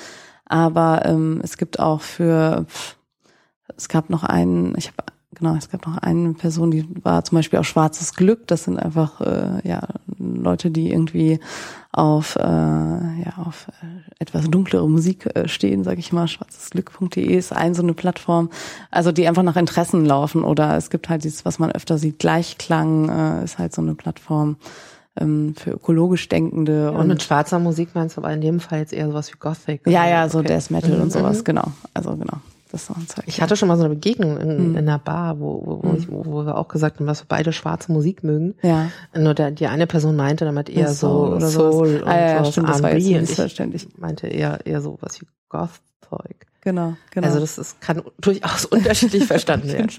[0.46, 2.98] Aber ähm, es gibt auch für, pff,
[3.76, 4.98] es gab noch einen, ich habe
[5.34, 8.48] genau, es gab noch eine Person, die war zum Beispiel auch Schwarzes Glück.
[8.48, 9.82] Das sind einfach äh, ja
[10.18, 11.40] Leute, die irgendwie
[11.96, 16.28] auf äh, ja auf äh, etwas dunklere Musik äh, stehen, sage ich mal.
[16.28, 18.50] Schwarzesglück.de ist ein so eine Plattform,
[18.92, 20.44] also die einfach nach Interessen laufen.
[20.44, 23.96] Oder es gibt halt dieses, was man öfter sieht, Gleichklang äh, ist halt so eine
[23.96, 24.58] Plattform
[25.20, 26.92] ähm, für ökologisch Denkende.
[26.94, 29.38] Ja, und, mit schwarzer Musik meinst du aber in dem Fall jetzt eher sowas wie
[29.38, 29.88] Gothic.
[29.88, 30.50] Ja, ja, so okay.
[30.50, 31.04] Death Metal mhm.
[31.04, 31.72] und sowas, genau.
[31.94, 32.40] Also genau.
[32.76, 33.24] Das ein Zeug.
[33.26, 34.78] Ich hatte schon mal so eine Begegnung in, mhm.
[34.78, 35.98] in einer Bar, wo, wo, wo, mhm.
[35.98, 38.56] ich, wo, wir auch gesagt haben, dass wir beide schwarze Musik mögen.
[38.62, 38.92] Ja.
[39.18, 42.02] Nur der, die eine Person meinte damit eher Soul so oder Soul sowas.
[42.02, 43.88] und ah, ja, stimmt, das war jetzt missverständlich.
[43.88, 46.48] Ich meinte eher eher so was wie Goth-Zeug.
[46.66, 47.28] Genau, genau.
[47.28, 49.92] Also das ist, kann durchaus unterschiedlich verstanden werden.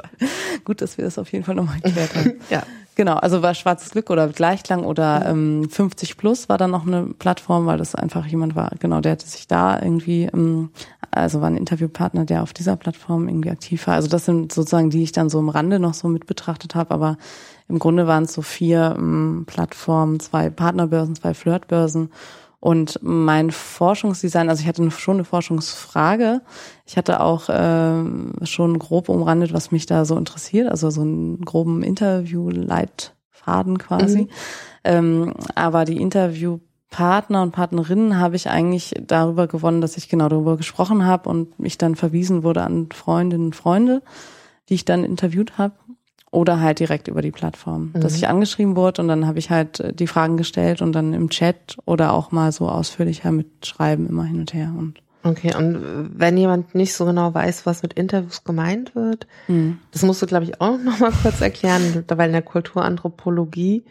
[0.64, 2.33] Gut, dass wir das auf jeden Fall nochmal erklärt haben.
[2.50, 2.64] ja.
[2.96, 7.05] Genau, also war Schwarzes Glück oder Gleichklang oder ähm, 50 Plus war dann noch eine
[7.05, 10.70] Plattform, weil das einfach jemand war, genau, der hatte sich da irgendwie, ähm,
[11.11, 13.94] also war ein Interviewpartner, der auf dieser Plattform irgendwie aktiv war.
[13.94, 16.92] Also das sind sozusagen die, ich dann so im Rande noch so mit betrachtet habe,
[16.92, 17.18] aber
[17.68, 22.11] im Grunde waren es so vier ähm, Plattformen, zwei Partnerbörsen, zwei Flirtbörsen
[22.61, 26.40] und mein Forschungsdesign, also ich hatte schon eine Forschungsfrage.
[26.87, 28.05] Ich hatte auch äh,
[28.45, 34.23] schon grob umrandet, was mich da so interessiert, also so einen groben Interview-Leitfaden quasi.
[34.23, 34.29] Mhm.
[34.85, 40.57] Ähm, aber die Interviewpartner und Partnerinnen habe ich eigentlich darüber gewonnen, dass ich genau darüber
[40.57, 44.03] gesprochen habe und mich dann verwiesen wurde an Freundinnen und Freunde,
[44.69, 45.75] die ich dann interviewt habe
[46.37, 48.01] oder halt direkt über die Plattform, mhm.
[48.03, 51.14] dass ich angeschrieben wurde und dann habe ich halt äh, die Fragen gestellt und dann
[51.14, 55.57] im Chat oder auch mal so ausführlicher mit Schreiben immer hin und her und Okay,
[55.57, 59.81] und wenn jemand nicht so genau weiß, was mit Interviews gemeint wird, mhm.
[59.90, 63.83] das musst du, glaube ich, auch noch mal kurz erklären, weil in der Kulturanthropologie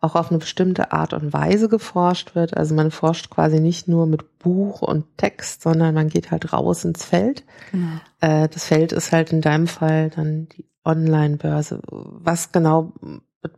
[0.00, 2.56] auch auf eine bestimmte Art und Weise geforscht wird.
[2.56, 6.84] Also man forscht quasi nicht nur mit Buch und Text, sondern man geht halt raus
[6.84, 7.44] ins Feld.
[7.70, 8.00] Genau.
[8.20, 11.80] Äh, das Feld ist halt in deinem Fall dann die Online-Börse.
[11.90, 12.92] Was genau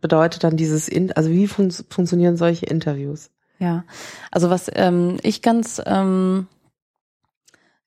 [0.01, 3.31] bedeutet dann dieses, In also wie fun funktionieren solche Interviews?
[3.59, 3.85] Ja,
[4.33, 6.49] also was ähm, ich ganz ähm,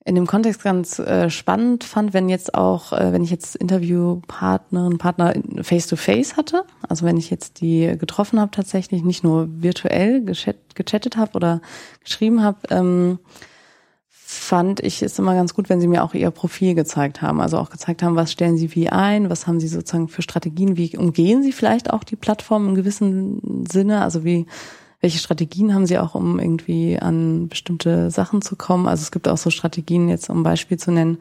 [0.08, 5.00] in dem Kontext ganz äh, spannend fand, wenn jetzt auch, äh, wenn ich jetzt Interviewpartnerinnen,
[5.00, 9.48] Partner face to face hatte, also wenn ich jetzt die getroffen habe tatsächlich, nicht nur
[9.50, 11.60] virtuell gechat, gechattet habe oder
[12.04, 13.18] geschrieben habe, ähm,
[14.12, 17.42] fand ich es immer ganz gut, wenn sie mir auch ihr Profil gezeigt haben.
[17.42, 20.78] Also auch gezeigt haben, was stellen sie wie ein, was haben sie sozusagen für Strategien,
[20.78, 24.46] wie umgehen sie vielleicht auch die Plattform im gewissen Sinne, also wie
[25.06, 28.88] welche Strategien haben sie auch, um irgendwie an bestimmte Sachen zu kommen.
[28.88, 31.20] Also es gibt auch so Strategien, jetzt um Beispiel zu nennen,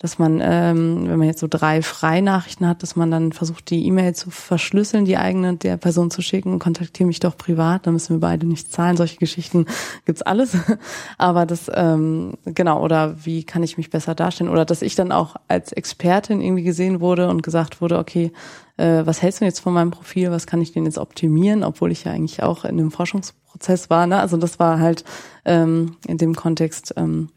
[0.00, 3.86] dass man, ähm, wenn man jetzt so drei Freinachrichten hat, dass man dann versucht, die
[3.86, 8.16] E-Mail zu verschlüsseln, die eigene der Person zu schicken, kontaktiere mich doch privat, da müssen
[8.16, 8.96] wir beide nicht zahlen.
[8.96, 9.66] Solche Geschichten
[10.06, 10.56] gibt's alles.
[11.18, 14.48] Aber das, ähm, genau, oder wie kann ich mich besser darstellen?
[14.48, 18.32] Oder dass ich dann auch als Expertin irgendwie gesehen wurde und gesagt wurde, okay,
[18.78, 20.30] äh, was hältst du jetzt von meinem Profil?
[20.30, 21.62] Was kann ich denn jetzt optimieren?
[21.62, 24.06] Obwohl ich ja eigentlich auch in einem Forschungsprozess war.
[24.06, 24.18] Ne?
[24.18, 25.04] Also das war halt
[25.44, 26.94] ähm, in dem Kontext.
[26.96, 27.28] Ähm,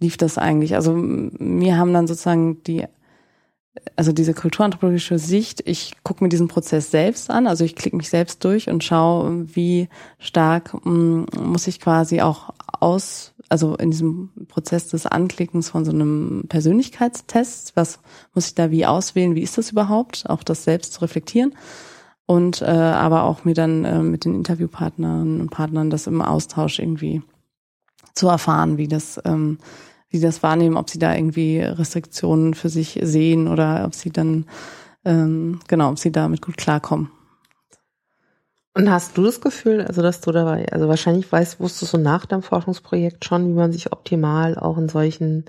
[0.00, 0.74] lief das eigentlich?
[0.74, 2.84] Also mir haben dann sozusagen die,
[3.96, 8.10] also diese kulturanthropologische Sicht, ich gucke mir diesen Prozess selbst an, also ich klicke mich
[8.10, 14.30] selbst durch und schaue, wie stark m, muss ich quasi auch aus, also in diesem
[14.48, 18.00] Prozess des Anklickens von so einem Persönlichkeitstest, was
[18.34, 21.54] muss ich da wie auswählen, wie ist das überhaupt, auch das selbst zu reflektieren
[22.26, 26.78] und äh, aber auch mir dann äh, mit den Interviewpartnern und Partnern das im Austausch
[26.78, 27.22] irgendwie
[28.14, 29.58] zu erfahren, wie das ähm,
[30.10, 34.10] wie sie das wahrnehmen, ob sie da irgendwie Restriktionen für sich sehen oder ob sie
[34.10, 34.46] dann,
[35.04, 37.10] ähm, genau, ob sie damit gut klarkommen.
[38.74, 42.26] Und hast du das Gefühl, also dass du dabei, also wahrscheinlich weißt, wusstest du nach
[42.26, 45.46] deinem Forschungsprojekt schon, wie man sich optimal auch in solchen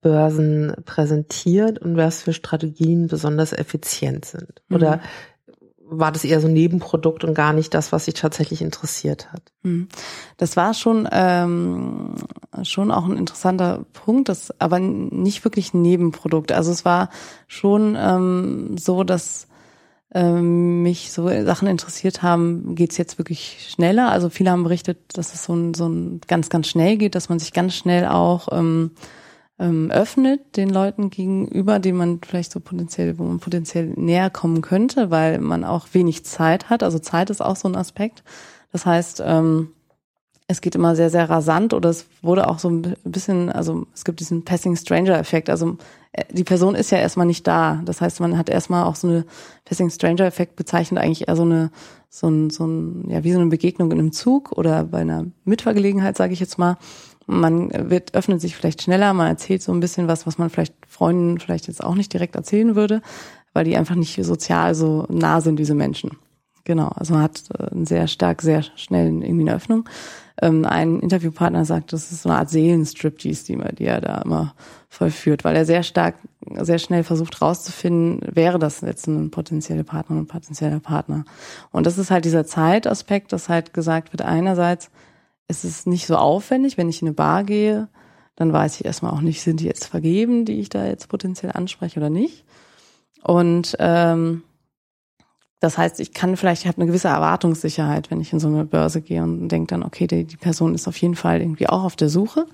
[0.00, 4.62] Börsen präsentiert und was für Strategien besonders effizient sind?
[4.70, 5.00] Oder mhm
[5.90, 9.42] war das eher so ein Nebenprodukt und gar nicht das, was sich tatsächlich interessiert hat.
[9.62, 9.88] Hm.
[10.36, 12.14] Das war schon ähm,
[12.62, 16.52] schon auch ein interessanter Punkt, das aber nicht wirklich ein Nebenprodukt.
[16.52, 17.10] Also es war
[17.46, 19.48] schon ähm, so, dass
[20.14, 24.10] ähm, mich so Sachen interessiert haben, geht's jetzt wirklich schneller.
[24.10, 27.28] Also viele haben berichtet, dass es so ein, so ein ganz, ganz schnell geht, dass
[27.28, 28.92] man sich ganz schnell auch ähm,
[29.58, 34.62] ähm, öffnet den Leuten gegenüber, denen man vielleicht so potenziell, wo man potenziell näher kommen
[34.62, 36.82] könnte, weil man auch wenig Zeit hat.
[36.82, 38.22] Also Zeit ist auch so ein Aspekt.
[38.72, 39.70] Das heißt, ähm,
[40.46, 44.04] es geht immer sehr, sehr rasant oder es wurde auch so ein bisschen, also es
[44.04, 45.50] gibt diesen Passing Stranger Effekt.
[45.50, 45.76] Also
[46.12, 47.82] äh, die Person ist ja erstmal nicht da.
[47.84, 49.26] Das heißt, man hat erstmal auch so eine
[49.64, 51.70] Passing Stranger Effekt bezeichnet eigentlich eher so eine,
[52.08, 55.26] so ein, so ein, ja, wie so eine Begegnung in einem Zug oder bei einer
[55.44, 56.78] Mitfahrgelegenheit, sage ich jetzt mal
[57.28, 60.74] man wird, öffnet sich vielleicht schneller, man erzählt so ein bisschen was, was man vielleicht
[60.88, 63.02] Freunden vielleicht jetzt auch nicht direkt erzählen würde,
[63.52, 66.10] weil die einfach nicht sozial so nah sind, diese Menschen.
[66.64, 69.88] Genau, also man hat äh, einen sehr stark, sehr schnell irgendwie eine Öffnung.
[70.40, 74.54] Ähm, ein Interviewpartner sagt, das ist so eine Art Seelenstriptease, die, die er da immer
[74.88, 76.16] vollführt, weil er sehr stark,
[76.60, 81.24] sehr schnell versucht rauszufinden, wäre das jetzt ein potenzieller Partner und potenzieller Partner.
[81.72, 84.90] Und das ist halt dieser Zeitaspekt, dass halt gesagt wird, einerseits,
[85.48, 87.88] es ist nicht so aufwendig, wenn ich in eine Bar gehe,
[88.36, 91.50] dann weiß ich erstmal auch nicht, sind die jetzt vergeben, die ich da jetzt potenziell
[91.52, 92.44] anspreche oder nicht.
[93.24, 94.44] Und ähm,
[95.58, 98.64] das heißt, ich kann vielleicht, ich habe eine gewisse Erwartungssicherheit, wenn ich in so eine
[98.64, 101.82] Börse gehe und denke dann, okay, die, die Person ist auf jeden Fall irgendwie auch
[101.82, 102.46] auf der Suche.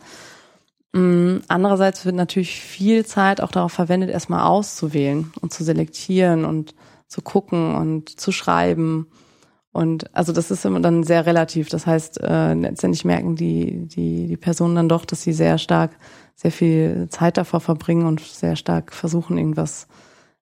[0.93, 6.75] Mm, andererseits wird natürlich viel Zeit auch darauf verwendet, erstmal auszuwählen und zu selektieren und
[7.09, 9.09] zu gucken und zu schreiben
[9.75, 11.69] und also das ist immer dann sehr relativ.
[11.69, 15.91] Das heißt, äh, letztendlich merken die, die, die Personen dann doch, dass sie sehr stark,
[16.37, 19.89] sehr viel Zeit davor verbringen und sehr stark versuchen, irgendwas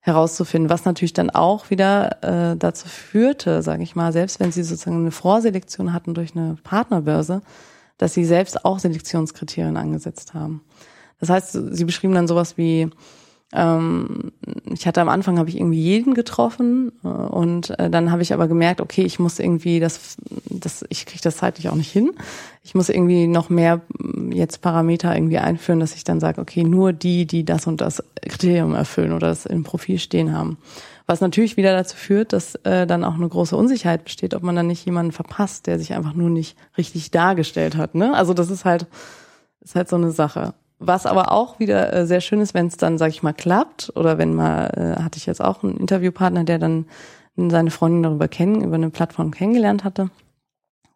[0.00, 4.62] herauszufinden, was natürlich dann auch wieder äh, dazu führte, sage ich mal, selbst wenn sie
[4.64, 7.40] sozusagen eine Vorselektion hatten durch eine Partnerbörse,
[7.96, 10.62] dass sie selbst auch Selektionskriterien angesetzt haben.
[11.20, 12.90] Das heißt, sie beschrieben dann sowas wie,
[13.52, 14.32] ähm,
[14.72, 18.32] ich hatte am Anfang habe ich irgendwie jeden getroffen äh, und äh, dann habe ich
[18.32, 20.16] aber gemerkt, okay, ich muss irgendwie das,
[20.48, 22.12] das ich kriege das zeitlich auch nicht hin.
[22.64, 26.64] Ich muss irgendwie noch mehr mm, jetzt Parameter irgendwie einführen, dass ich dann sage, okay,
[26.64, 30.56] nur die, die das und das Kriterium erfüllen oder das im Profil stehen haben.
[31.06, 34.56] Was natürlich wieder dazu führt, dass äh, dann auch eine große Unsicherheit besteht, ob man
[34.56, 37.94] dann nicht jemanden verpasst, der sich einfach nur nicht richtig dargestellt hat.
[37.94, 38.14] Ne?
[38.14, 38.86] Also das ist halt
[39.60, 40.54] ist halt so eine Sache.
[40.84, 43.92] Was aber auch wieder äh, sehr schön ist, wenn es dann, sag ich mal, klappt,
[43.96, 44.66] oder wenn mal,
[44.98, 46.86] äh, hatte ich jetzt auch einen Interviewpartner, der dann
[47.36, 50.10] seine Freundin darüber kennen, über eine Plattform kennengelernt hatte,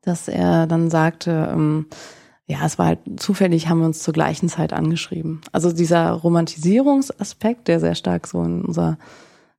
[0.02, 1.86] dass er dann sagte, ähm,
[2.46, 5.40] ja, es war halt zufällig, haben wir uns zur gleichen Zeit angeschrieben.
[5.52, 8.98] Also dieser Romantisierungsaspekt, der sehr stark so in unserer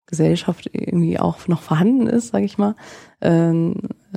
[0.05, 2.75] Gesellschaft irgendwie auch noch vorhanden ist, sage ich mal,
[3.19, 3.75] ähm,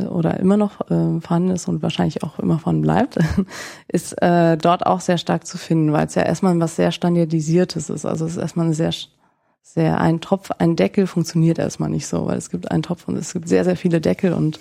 [0.08, 3.18] oder immer noch äh, vorhanden ist und wahrscheinlich auch immer vorhanden bleibt,
[3.88, 7.90] ist äh, dort auch sehr stark zu finden, weil es ja erstmal was sehr standardisiertes
[7.90, 8.06] ist.
[8.06, 8.92] Also es ist erstmal eine sehr
[9.62, 13.16] sehr ein Topf, ein Deckel funktioniert erstmal nicht so, weil es gibt einen Topf und
[13.16, 14.58] es gibt sehr sehr viele Deckel und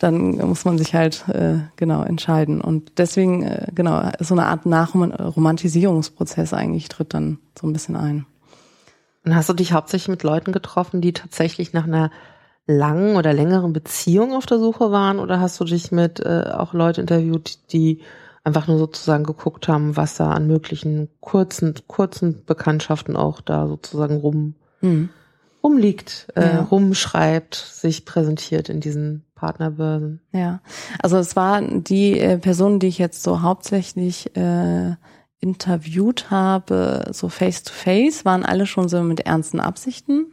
[0.00, 4.66] dann muss man sich halt äh, genau entscheiden und deswegen äh, genau so eine Art
[4.66, 8.26] Nachromantisierungsprozess eigentlich tritt dann so ein bisschen ein.
[9.24, 12.10] Und hast du dich hauptsächlich mit Leuten getroffen, die tatsächlich nach einer
[12.70, 15.18] langen oder längeren Beziehung auf der Suche waren?
[15.18, 18.00] Oder hast du dich mit äh, auch Leuten interviewt, die
[18.44, 24.16] einfach nur sozusagen geguckt haben, was da an möglichen kurzen, kurzen Bekanntschaften auch da sozusagen
[24.16, 25.10] rum, hm.
[25.62, 26.62] rumliegt, äh, ja.
[26.62, 30.20] rumschreibt, sich präsentiert in diesen Partnerbörsen?
[30.32, 30.60] Ja,
[31.02, 34.94] also es war die äh, Personen, die ich jetzt so hauptsächlich äh,
[35.40, 40.26] interviewt habe, so face to face, waren alle schon so mit ernsten Absichten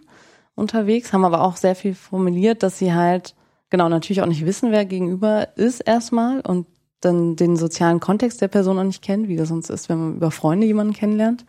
[0.58, 3.36] unterwegs, haben aber auch sehr viel formuliert, dass sie halt
[3.70, 6.68] genau natürlich auch nicht wissen, wer gegenüber ist erstmal und
[7.02, 10.16] dann den sozialen Kontext der Person auch nicht kennt, wie das sonst ist, wenn man
[10.16, 11.46] über Freunde jemanden kennenlernt.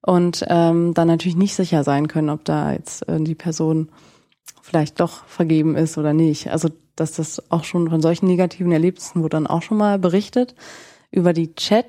[0.00, 3.88] Und ähm, dann natürlich nicht sicher sein können, ob da jetzt äh, die Person
[4.62, 6.52] vielleicht doch vergeben ist oder nicht.
[6.52, 10.54] Also dass das auch schon von solchen negativen Erlebnissen wurde dann auch schon mal berichtet.
[11.10, 11.86] Über die Chat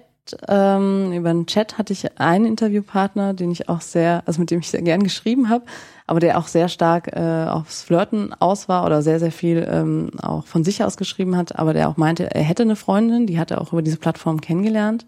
[0.48, 4.60] ähm, über den Chat hatte ich einen Interviewpartner, den ich auch sehr, also mit dem
[4.60, 5.66] ich sehr gern geschrieben habe,
[6.08, 10.12] aber der auch sehr stark äh, aufs Flirten aus war oder sehr, sehr viel ähm,
[10.22, 13.40] auch von sich aus geschrieben hat, aber der auch meinte, er hätte eine Freundin, die
[13.40, 15.06] hat er auch über diese Plattform kennengelernt,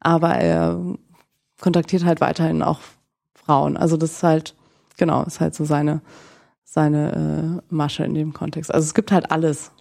[0.00, 0.78] aber er
[1.60, 2.80] kontaktiert halt weiterhin auch
[3.34, 3.76] Frauen.
[3.76, 4.54] Also das ist halt,
[4.96, 6.02] genau, ist halt so seine,
[6.64, 8.72] seine äh, Masche in dem Kontext.
[8.72, 9.72] Also es gibt halt alles.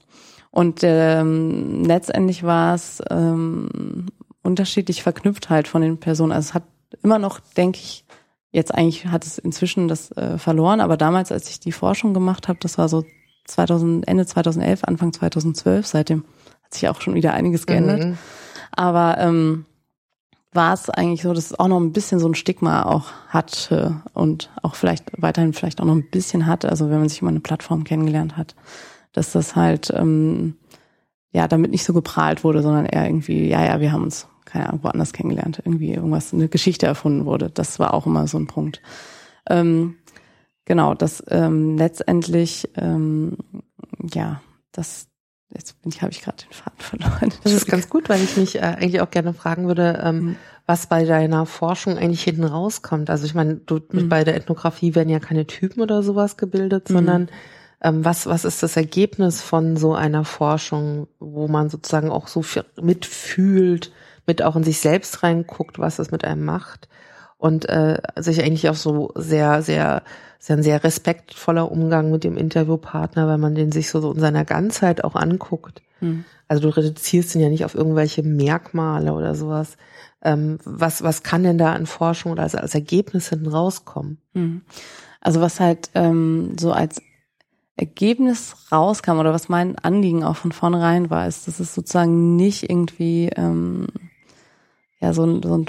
[0.50, 4.08] Und ähm, letztendlich war es ähm,
[4.48, 6.32] unterschiedlich verknüpft halt von den Personen.
[6.32, 6.64] Also es hat
[7.04, 8.06] immer noch, denke ich,
[8.52, 12.48] jetzt eigentlich hat es inzwischen das äh, verloren, aber damals, als ich die Forschung gemacht
[12.48, 13.04] habe, das war so
[13.44, 16.24] 2000, Ende 2011, Anfang 2012, seitdem
[16.64, 18.06] hat sich auch schon wieder einiges geändert.
[18.06, 18.18] Mhm.
[18.72, 19.66] Aber ähm,
[20.54, 24.02] war es eigentlich so, dass es auch noch ein bisschen so ein Stigma auch hatte
[24.14, 27.30] und auch vielleicht weiterhin vielleicht auch noch ein bisschen hat, also wenn man sich mal
[27.30, 28.56] eine Plattform kennengelernt hat,
[29.12, 30.56] dass das halt ähm,
[31.32, 34.70] ja damit nicht so geprahlt wurde, sondern eher irgendwie, ja, ja, wir haben uns, keine
[34.70, 37.50] Ahnung, woanders kennengelernt, irgendwie irgendwas, eine Geschichte erfunden wurde.
[37.50, 38.82] Das war auch immer so ein Punkt.
[39.50, 39.98] Ähm,
[40.66, 43.38] genau, das ähm, letztendlich, ähm,
[44.14, 45.08] ja, das
[45.54, 47.34] Jetzt bin ich, habe ich gerade den Faden verloren.
[47.44, 50.36] Das ist ganz gut, weil ich mich äh, eigentlich auch gerne fragen würde, ähm, mhm.
[50.66, 53.10] was bei deiner Forschung eigentlich hinten rauskommt.
[53.10, 54.10] Also ich meine, du mhm.
[54.10, 56.94] bei der Ethnographie werden ja keine Typen oder sowas gebildet, mhm.
[56.94, 57.30] sondern
[57.82, 62.44] ähm, was, was ist das Ergebnis von so einer Forschung, wo man sozusagen auch so
[62.82, 63.92] mitfühlt,
[64.28, 66.88] mit auch in sich selbst reinguckt, was das mit einem macht
[67.38, 70.04] und äh, sich eigentlich auch so sehr, sehr
[70.48, 74.20] ja ein sehr respektvoller Umgang mit dem Interviewpartner, weil man den sich so, so in
[74.20, 75.82] seiner Ganzheit auch anguckt.
[76.00, 76.26] Mhm.
[76.48, 79.78] Also du reduzierst ihn ja nicht auf irgendwelche Merkmale oder sowas.
[80.22, 84.20] Ähm, was, was kann denn da an Forschung oder als, als Ergebnis hinten rauskommen?
[84.34, 84.62] Mhm.
[85.22, 87.02] Also was halt ähm, so als
[87.76, 92.70] Ergebnis rauskam oder was mein Anliegen auch von vornherein war, ist, dass es sozusagen nicht
[92.70, 93.88] irgendwie ähm,
[95.00, 95.66] ja so ein, so ein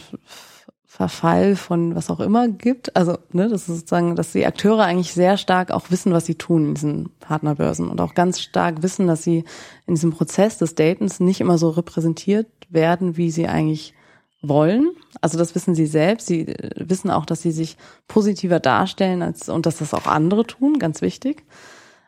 [0.99, 2.97] Verfall von was auch immer gibt.
[2.97, 6.35] Also, ne, das ist sozusagen, dass die Akteure eigentlich sehr stark auch wissen, was sie
[6.35, 9.45] tun in diesen Partnerbörsen und auch ganz stark wissen, dass sie
[9.87, 13.95] in diesem Prozess des Datens nicht immer so repräsentiert werden, wie sie eigentlich
[14.43, 14.91] wollen.
[15.21, 16.27] Also das wissen sie selbst.
[16.27, 20.47] Sie äh, wissen auch, dass sie sich positiver darstellen als und dass das auch andere
[20.47, 21.45] tun, ganz wichtig.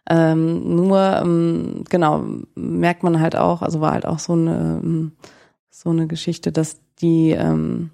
[0.09, 2.25] Ähm, nur ähm, genau
[2.57, 5.13] merkt man halt auch, also war halt auch so eine ähm,
[5.71, 7.91] so eine Geschichte, dass die ähm,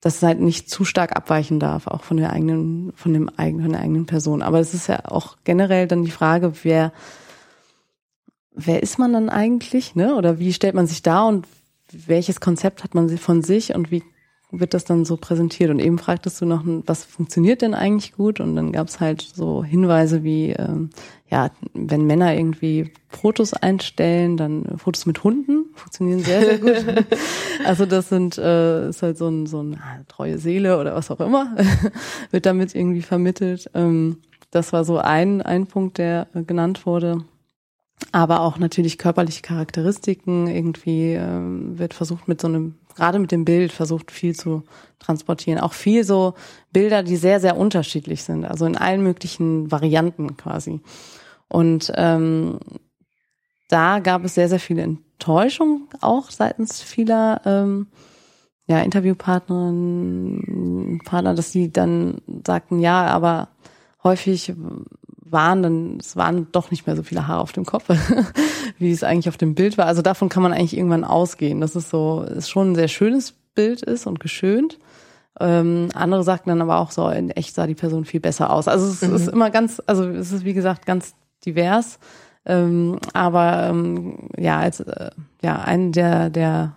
[0.00, 3.64] dass es halt nicht zu stark abweichen darf, auch von der eigenen, von dem eigenen,
[3.64, 4.42] von der eigenen Person.
[4.42, 6.92] Aber es ist ja auch generell dann die Frage, wer,
[8.52, 10.14] wer ist man dann eigentlich, ne?
[10.14, 11.46] Oder wie stellt man sich da und
[11.90, 14.04] welches Konzept hat man von sich und wie
[14.50, 15.70] wird das dann so präsentiert.
[15.70, 18.40] Und eben fragtest du noch, was funktioniert denn eigentlich gut?
[18.40, 20.90] Und dann gab es halt so Hinweise wie, ähm,
[21.30, 27.06] ja, wenn Männer irgendwie Fotos einstellen, dann Fotos mit Hunden funktionieren sehr, sehr gut.
[27.66, 31.10] also das sind, äh, ist halt so ein, so ein ah, treue Seele oder was
[31.10, 31.54] auch immer,
[32.30, 33.70] wird damit irgendwie vermittelt.
[33.74, 34.18] Ähm,
[34.50, 37.24] das war so ein, ein Punkt, der äh, genannt wurde
[38.12, 40.46] aber auch natürlich körperliche Charakteristiken.
[40.46, 41.40] Irgendwie äh,
[41.78, 44.64] wird versucht mit so einem, gerade mit dem Bild versucht viel zu
[44.98, 45.60] transportieren.
[45.60, 46.34] Auch viel so
[46.72, 50.80] Bilder, die sehr, sehr unterschiedlich sind, also in allen möglichen Varianten quasi.
[51.48, 52.58] Und ähm,
[53.68, 57.86] da gab es sehr, sehr viele Enttäuschung auch seitens vieler ähm,
[58.66, 63.50] ja, Interviewpartnerinnen, Partner, dass sie dann sagten, ja, aber
[64.02, 64.52] häufig
[65.32, 67.88] waren, dann es waren doch nicht mehr so viele Haare auf dem Kopf,
[68.78, 69.86] wie es eigentlich auf dem Bild war.
[69.86, 73.34] Also davon kann man eigentlich irgendwann ausgehen, dass es so ist schon ein sehr schönes
[73.54, 74.78] Bild ist und geschönt.
[75.40, 78.68] Ähm, andere sagten dann aber auch so, in echt sah die Person viel besser aus.
[78.68, 79.14] Also es mhm.
[79.14, 81.14] ist immer ganz, also es ist wie gesagt ganz
[81.44, 81.98] divers.
[82.44, 85.10] Ähm, aber ähm, ja, als äh,
[85.42, 86.72] ja, eine der der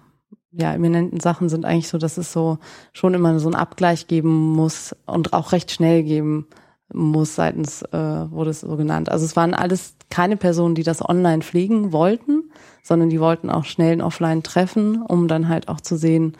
[0.51, 2.57] ja, eminenten Sachen sind eigentlich so, dass es so
[2.91, 6.47] schon immer so einen Abgleich geben muss und auch recht schnell geben
[6.93, 9.09] muss seitens, äh, wurde es so genannt.
[9.09, 12.51] Also es waren alles keine Personen, die das online pflegen wollten,
[12.83, 16.37] sondern die wollten auch schnell ein Offline-Treffen, um dann halt auch zu sehen,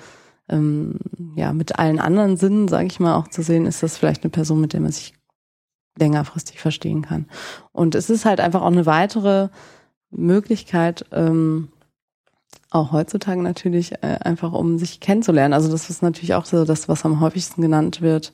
[0.50, 0.98] ähm,
[1.36, 4.32] ja, mit allen anderen Sinnen, sage ich mal, auch zu sehen, ist das vielleicht eine
[4.32, 5.14] Person, mit der man sich
[5.98, 7.28] längerfristig verstehen kann.
[7.72, 9.50] Und es ist halt einfach auch eine weitere
[10.10, 11.70] Möglichkeit, ähm,
[12.70, 15.54] auch heutzutage natürlich äh, einfach, um sich kennenzulernen.
[15.54, 18.34] Also das ist natürlich auch so das, was am häufigsten genannt wird,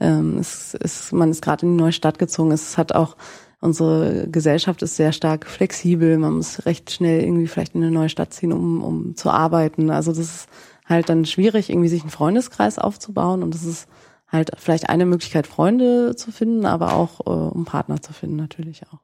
[0.00, 2.50] ähm, es ist, man ist gerade in die neue Stadt gezogen.
[2.50, 3.16] Es hat auch
[3.60, 6.18] unsere Gesellschaft ist sehr stark flexibel.
[6.18, 9.90] Man muss recht schnell irgendwie vielleicht in eine neue Stadt ziehen, um, um zu arbeiten.
[9.90, 10.48] Also das ist
[10.84, 13.42] halt dann schwierig, irgendwie sich einen Freundeskreis aufzubauen.
[13.42, 13.88] Und das ist
[14.28, 18.82] halt vielleicht eine Möglichkeit, Freunde zu finden, aber auch äh, um Partner zu finden natürlich
[18.88, 19.00] auch.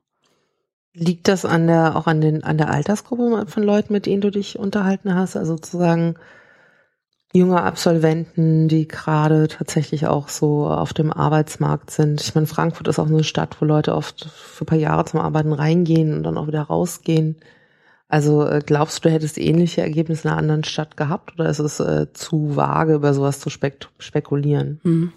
[0.94, 4.30] Liegt das an der auch an den an der Altersgruppe von Leuten, mit denen du
[4.30, 5.36] dich unterhalten hast?
[5.36, 6.16] Also sozusagen
[7.32, 12.20] junge Absolventen, die gerade tatsächlich auch so auf dem Arbeitsmarkt sind.
[12.20, 15.20] Ich meine, Frankfurt ist auch eine Stadt, wo Leute oft für ein paar Jahre zum
[15.20, 17.36] Arbeiten reingehen und dann auch wieder rausgehen.
[18.08, 21.60] Also äh, glaubst du, du hättest ähnliche Ergebnisse in einer anderen Stadt gehabt oder ist
[21.60, 24.80] es äh, zu vage, über sowas zu spek spekulieren?
[24.82, 25.12] Mhm.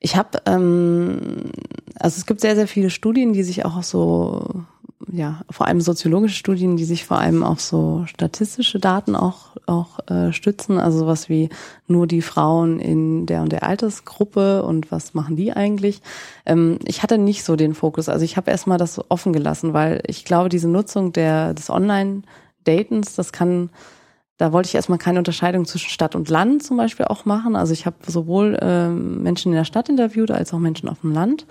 [0.00, 1.52] Ich habe, ähm,
[1.98, 4.64] also es gibt sehr, sehr viele Studien, die sich auch so
[5.10, 9.98] ja, vor allem soziologische Studien, die sich vor allem auf so statistische Daten auch, auch
[10.08, 11.48] äh, stützen, also sowas wie
[11.86, 16.00] nur die Frauen in der und der Altersgruppe und was machen die eigentlich.
[16.46, 20.02] Ähm, ich hatte nicht so den Fokus, also ich habe erstmal das offen gelassen, weil
[20.06, 23.70] ich glaube, diese Nutzung der, des Online-Datens, das kann
[24.38, 27.56] da wollte ich erstmal keine Unterscheidung zwischen Stadt und Land zum Beispiel auch machen.
[27.56, 31.12] Also ich habe sowohl äh, Menschen in der Stadt interviewt als auch Menschen auf dem
[31.12, 31.44] Land.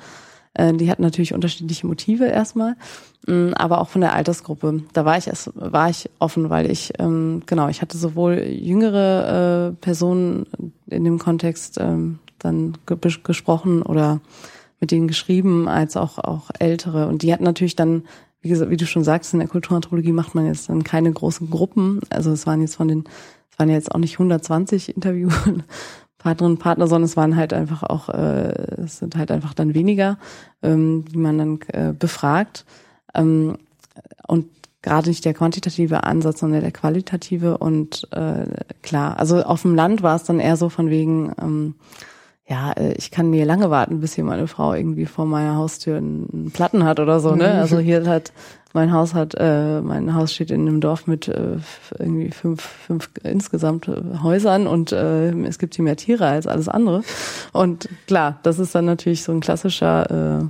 [0.57, 2.75] Äh, die hatten natürlich unterschiedliche Motive erstmal,
[3.27, 4.83] mm, aber auch von der Altersgruppe.
[4.93, 9.69] Da war ich erst, war ich offen, weil ich ähm, genau, ich hatte sowohl jüngere
[9.69, 10.47] äh, Personen
[10.87, 14.19] in dem Kontext ähm, dann ge gesprochen oder
[14.79, 17.07] mit denen geschrieben, als auch auch ältere.
[17.07, 18.03] Und die hatten natürlich dann
[18.41, 21.49] wie gesagt, wie du schon sagst, in der Kulturanthropologie macht man jetzt dann keine großen
[21.49, 21.99] Gruppen.
[22.09, 23.03] Also es waren jetzt von den,
[23.51, 24.93] es waren jetzt auch nicht 120
[26.17, 28.53] Interviewpartnerinnen und Partner, sondern es waren halt einfach auch, äh,
[28.83, 30.17] es sind halt einfach dann weniger,
[30.61, 32.65] ähm, die man dann äh, befragt.
[33.13, 33.57] Ähm,
[34.27, 34.47] und
[34.81, 37.57] gerade nicht der quantitative Ansatz, sondern der qualitative.
[37.57, 38.45] Und äh,
[38.81, 41.75] klar, also auf dem Land war es dann eher so von wegen, ähm,
[42.47, 45.97] ja, äh, ich kann mir lange warten, bis hier meine Frau irgendwie vor meiner Haustür
[45.97, 47.53] einen Platten hat oder so, ne?
[47.53, 47.59] Mhm.
[47.59, 48.31] Also hier hat
[48.77, 51.57] mein Haus hat, äh, mein Haus steht in einem Dorf mit äh,
[51.97, 56.69] irgendwie fünf, fünf insgesamt äh, Häusern und äh, es gibt hier mehr Tiere als alles
[56.69, 57.01] andere.
[57.53, 60.45] Und klar, das ist dann natürlich so ein klassischer, äh,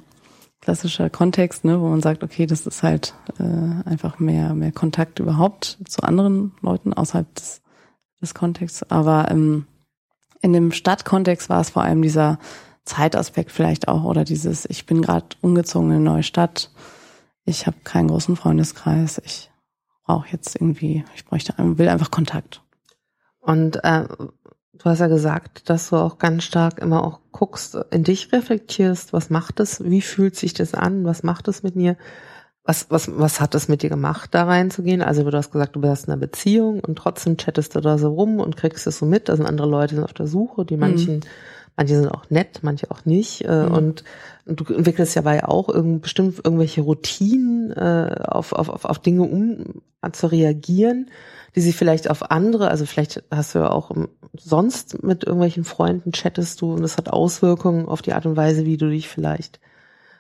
[0.60, 5.20] klassischer Kontext, ne, wo man sagt, okay, das ist halt äh, einfach mehr, mehr Kontakt
[5.20, 7.62] überhaupt zu anderen Leuten außerhalb des,
[8.22, 8.92] des Kontexts.
[8.92, 9.68] Aber ähm,
[10.42, 12.40] in dem Stadtkontext war es vor allem dieser
[12.84, 16.72] Zeitaspekt vielleicht auch oder dieses, ich bin gerade umgezogen in eine neue Stadt,
[17.48, 19.50] ich habe keinen großen Freundeskreis, ich
[20.04, 22.62] brauche jetzt irgendwie, ich bräuchte, will einfach Kontakt.
[23.40, 24.06] Und äh,
[24.74, 29.14] du hast ja gesagt, dass du auch ganz stark immer auch guckst, in dich reflektierst,
[29.14, 31.96] was macht es, wie fühlt sich das an, was macht es mit mir?
[32.66, 35.02] Was, was, was hat es mit dir gemacht, da reinzugehen?
[35.02, 38.14] Also du hast gesagt, du bist in einer Beziehung und trotzdem chattest du da so
[38.14, 39.30] rum und kriegst es so mit.
[39.30, 41.22] Da sind andere Leute sind auf der Suche, die manchen, mhm.
[41.78, 43.46] Manche sind auch nett, manche auch nicht.
[43.46, 43.72] Äh, mhm.
[43.72, 44.04] Und,
[44.46, 49.00] und du entwickelst ja bei auch irgend, bestimmt irgendwelche Routinen, äh, auf, auf, auf, auf
[49.00, 51.10] Dinge um zu reagieren,
[51.56, 53.92] die sie vielleicht auf andere, also vielleicht hast du ja auch
[54.38, 58.66] sonst mit irgendwelchen Freunden chattest du und das hat Auswirkungen auf die Art und Weise,
[58.66, 59.60] wie du dich vielleicht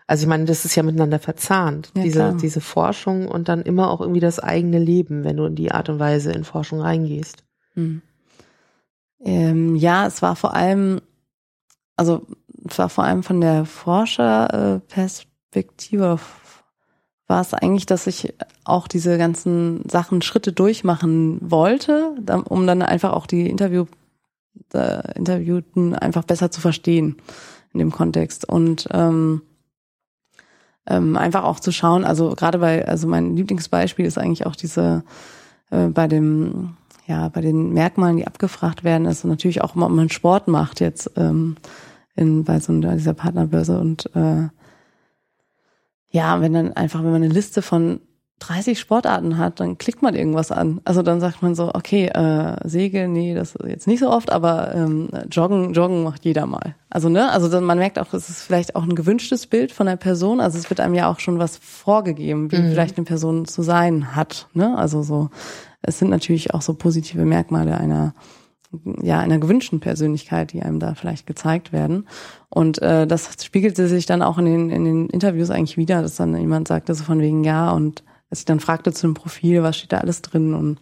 [0.08, 3.92] also ich meine, das ist ja miteinander verzahnt, ja, diese, diese Forschung und dann immer
[3.92, 7.44] auch irgendwie das eigene Leben, wenn du in die Art und Weise in Forschung reingehst.
[7.74, 8.02] Hm.
[9.20, 11.02] Ähm, ja, es war vor allem,
[11.98, 12.26] also
[12.70, 16.20] es war vor allem von der Forscherperspektive,
[17.28, 18.34] war es eigentlich, dass ich
[18.64, 23.88] auch diese ganzen Sachen Schritte durchmachen wollte, um dann einfach auch die Interview,
[25.16, 27.18] Interviewten einfach besser zu verstehen
[27.74, 28.48] in dem Kontext.
[28.48, 29.42] Und ähm,
[30.88, 35.04] ähm, einfach auch zu schauen, also gerade bei, also mein Lieblingsbeispiel ist eigentlich auch diese
[35.70, 36.78] äh, bei dem,
[37.08, 41.12] ja, bei den Merkmalen, die abgefragt werden, ist natürlich auch ob man Sport macht jetzt
[41.16, 41.58] ähm,
[42.18, 44.50] in, bei so einer, dieser Partnerbörse und äh,
[46.10, 48.00] ja, wenn dann einfach, wenn man eine Liste von
[48.40, 50.80] 30 Sportarten hat, dann klickt man irgendwas an.
[50.86, 54.32] Also dann sagt man so, okay, äh, Segel, nee, das ist jetzt nicht so oft,
[54.32, 56.76] aber ähm, Joggen, Joggen macht jeder mal.
[56.90, 59.88] Also ne, also dann, man merkt auch, es ist vielleicht auch ein gewünschtes Bild von
[59.88, 60.40] der Person.
[60.40, 62.70] Also es wird einem ja auch schon was vorgegeben, wie mhm.
[62.70, 64.48] vielleicht eine Person zu sein hat.
[64.54, 65.30] Ne, also so,
[65.82, 68.14] es sind natürlich auch so positive Merkmale einer
[69.02, 72.08] ja einer gewünschten Persönlichkeit, die einem da vielleicht gezeigt werden.
[72.50, 76.16] Und äh, das spiegelte sich dann auch in den in den Interviews eigentlich wieder, dass
[76.16, 79.64] dann jemand sagte so von wegen ja und als ich dann fragte zu dem Profil,
[79.64, 80.80] was steht da alles drin und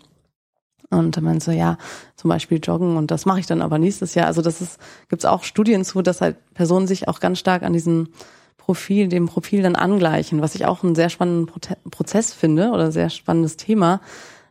[0.91, 1.77] und meinte so, ja,
[2.15, 4.27] zum Beispiel joggen und das mache ich dann aber nächstes Jahr.
[4.27, 4.79] Also das ist,
[5.09, 8.09] gibt's auch Studien zu, dass halt Personen sich auch ganz stark an diesem
[8.57, 11.47] Profil, dem Profil dann angleichen, was ich auch einen sehr spannenden
[11.91, 14.01] Prozess finde oder sehr spannendes Thema,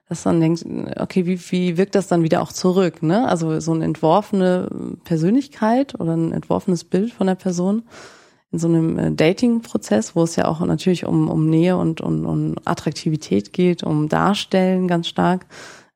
[0.09, 0.65] dass man denkt,
[0.99, 3.27] okay, wie, wie wirkt das dann wieder auch zurück, ne?
[3.27, 4.69] Also so eine entworfene
[5.05, 7.85] Persönlichkeit oder ein entworfenes Bild von der Person
[8.53, 12.25] in so einem äh, Dating-Prozess, wo es ja auch natürlich um, um Nähe und um,
[12.25, 15.47] um Attraktivität geht, um Darstellen ganz stark.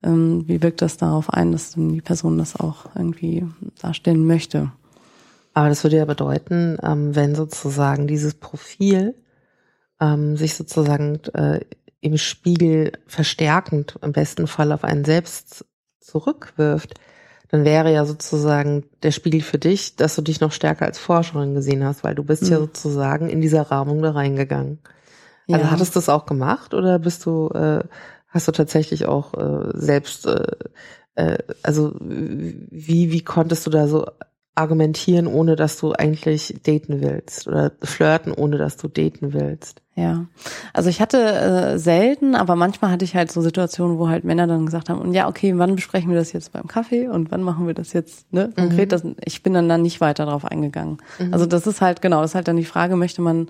[0.03, 3.47] Ähm, wie wirkt das darauf ein, dass dann die Person das auch irgendwie
[3.81, 4.73] darstellen möchte?
[5.55, 9.15] Aber das würde ja bedeuten, ähm, wenn sozusagen dieses Profil
[10.01, 11.61] ähm, sich sozusagen äh,
[12.01, 15.65] im Spiegel verstärkend im besten Fall auf einen selbst
[16.01, 16.95] zurückwirft,
[17.49, 21.55] dann wäre ja sozusagen der Spiegel für dich, dass du dich noch stärker als Forscherin
[21.55, 22.51] gesehen hast, weil du bist mhm.
[22.51, 24.79] ja sozusagen in dieser Rahmung da reingegangen.
[25.51, 25.71] Also ja.
[25.71, 27.83] hattest du das auch gemacht oder bist du, äh,
[28.29, 30.45] hast du tatsächlich auch äh, selbst, äh,
[31.15, 34.07] äh, also wie, wie konntest du da so
[34.59, 39.81] argumentieren, ohne dass du eigentlich daten willst oder flirten, ohne dass du daten willst?
[39.95, 40.27] Ja,
[40.73, 44.47] also ich hatte äh, selten, aber manchmal hatte ich halt so Situationen, wo halt Männer
[44.47, 47.43] dann gesagt haben, und ja, okay, wann besprechen wir das jetzt beim Kaffee und wann
[47.43, 48.91] machen wir das jetzt, ne, konkret, mhm.
[48.91, 50.99] das, ich bin dann dann nicht weiter drauf eingegangen.
[51.19, 51.33] Mhm.
[51.33, 53.49] Also das ist halt, genau, das ist halt dann die Frage, möchte man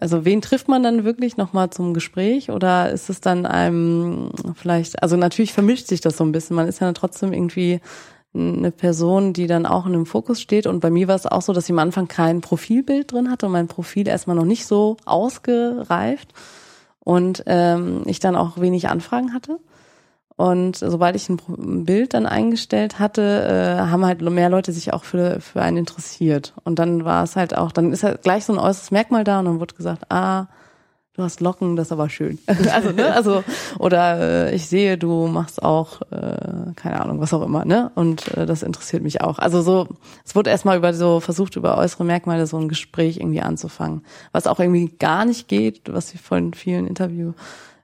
[0.00, 5.00] also wen trifft man dann wirklich nochmal zum Gespräch oder ist es dann einem vielleicht,
[5.02, 6.56] also natürlich vermischt sich das so ein bisschen.
[6.56, 7.80] Man ist ja trotzdem irgendwie
[8.34, 10.66] eine Person, die dann auch in dem Fokus steht.
[10.66, 13.46] Und bei mir war es auch so, dass ich am Anfang kein Profilbild drin hatte
[13.46, 16.32] und mein Profil erstmal noch nicht so ausgereift
[17.00, 19.58] und ähm, ich dann auch wenig Anfragen hatte.
[20.36, 25.04] Und sobald ich ein Bild dann eingestellt hatte, äh, haben halt mehr Leute sich auch
[25.04, 26.54] für, für einen interessiert.
[26.64, 29.38] Und dann war es halt auch, dann ist halt gleich so ein äußeres Merkmal da
[29.38, 30.46] und dann wurde gesagt, ah,
[31.16, 32.38] du hast Locken, das ist aber schön.
[32.72, 33.44] also, ne, also,
[33.78, 37.90] oder äh, ich sehe, du machst auch, äh, keine Ahnung, was auch immer, ne?
[37.94, 39.38] Und äh, das interessiert mich auch.
[39.38, 39.88] Also so,
[40.24, 44.02] es wurde erstmal über so versucht, über äußere Merkmale so ein Gespräch irgendwie anzufangen.
[44.32, 47.32] Was auch irgendwie gar nicht geht, was von vielen Interview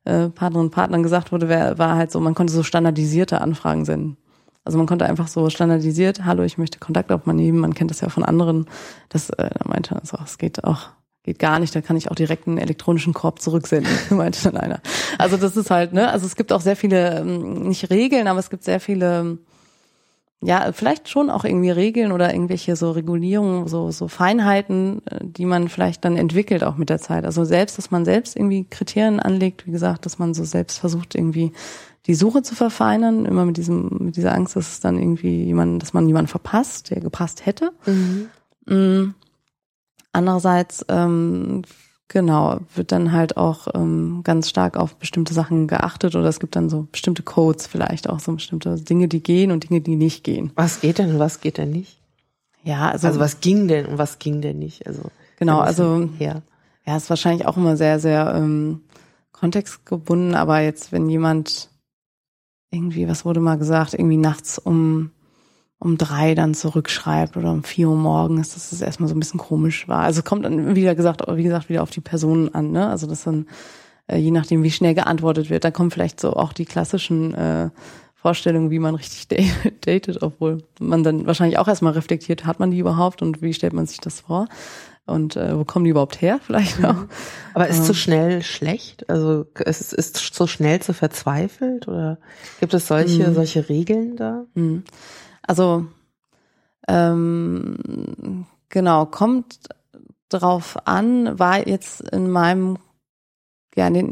[0.05, 4.17] äh, und Partnern gesagt wurde, wär, war halt so, man konnte so standardisierte Anfragen senden.
[4.65, 8.09] Also man konnte einfach so standardisiert, hallo, ich möchte Kontakt aufnehmen, man kennt das ja
[8.09, 8.67] von anderen.
[9.09, 10.91] Das äh, meinte also, es geht auch
[11.23, 14.81] geht gar nicht, da kann ich auch direkt einen elektronischen Korb zurücksenden, meinte dann einer.
[15.19, 18.39] Also das ist halt, ne, also es gibt auch sehr viele, ähm, nicht Regeln, aber
[18.39, 19.39] es gibt sehr viele
[20.43, 25.45] ja, vielleicht schon auch irgendwie Regeln oder irgendwelche so Regulierungen, so, so Feinheiten, äh, die
[25.45, 27.25] man vielleicht dann entwickelt auch mit der Zeit.
[27.25, 31.15] Also selbst, dass man selbst irgendwie Kriterien anlegt, wie gesagt, dass man so selbst versucht
[31.15, 31.53] irgendwie
[32.07, 35.83] die Suche zu verfeinern, immer mit diesem, mit dieser Angst, dass es dann irgendwie jemand,
[35.83, 37.73] dass man jemanden verpasst, der gepasst hätte.
[37.85, 38.29] Mhm.
[38.65, 39.15] Mm.
[40.13, 41.63] Andererseits ähm,
[42.13, 46.57] Genau, wird dann halt auch ähm, ganz stark auf bestimmte Sachen geachtet oder es gibt
[46.57, 50.25] dann so bestimmte Codes vielleicht auch, so bestimmte Dinge, die gehen und Dinge, die nicht
[50.25, 50.51] gehen.
[50.57, 52.01] Was geht denn und was geht denn nicht?
[52.65, 54.89] Ja, also, also was ging denn und was ging denn nicht?
[54.89, 55.03] Also
[55.39, 56.43] genau, also her.
[56.85, 58.81] ja, ist wahrscheinlich auch immer sehr, sehr ähm,
[59.31, 61.71] kontextgebunden, aber jetzt, wenn jemand
[62.73, 65.13] irgendwie, was wurde mal gesagt, irgendwie nachts um
[65.81, 69.41] um drei dann zurückschreibt oder um vier Uhr morgens, dass das erstmal so ein bisschen
[69.41, 70.01] komisch war.
[70.01, 72.89] Also kommt dann, wie gesagt, wie gesagt, wieder auf die Person an, ne?
[72.89, 73.47] Also das dann,
[74.07, 77.71] äh, je nachdem, wie schnell geantwortet wird, da kommen vielleicht so auch die klassischen äh,
[78.15, 79.27] Vorstellungen, wie man richtig
[79.81, 83.73] datet, obwohl man dann wahrscheinlich auch erstmal reflektiert, hat man die überhaupt und wie stellt
[83.73, 84.49] man sich das vor?
[85.07, 86.41] Und äh, wo kommen die überhaupt her?
[86.43, 86.85] Vielleicht mhm.
[86.85, 87.05] auch.
[87.55, 87.85] Aber ist ähm.
[87.85, 89.09] zu schnell schlecht?
[89.09, 91.89] Also ist, ist zu schnell zu verzweifelt?
[91.89, 92.19] Oder
[92.61, 93.35] gibt es solche, mhm.
[93.35, 94.45] solche Regeln da?
[94.55, 94.85] Mhm.
[95.51, 95.85] Also
[96.87, 99.59] ähm, genau, kommt
[100.29, 102.79] drauf an, war jetzt in meinem,
[103.75, 104.09] ja, in den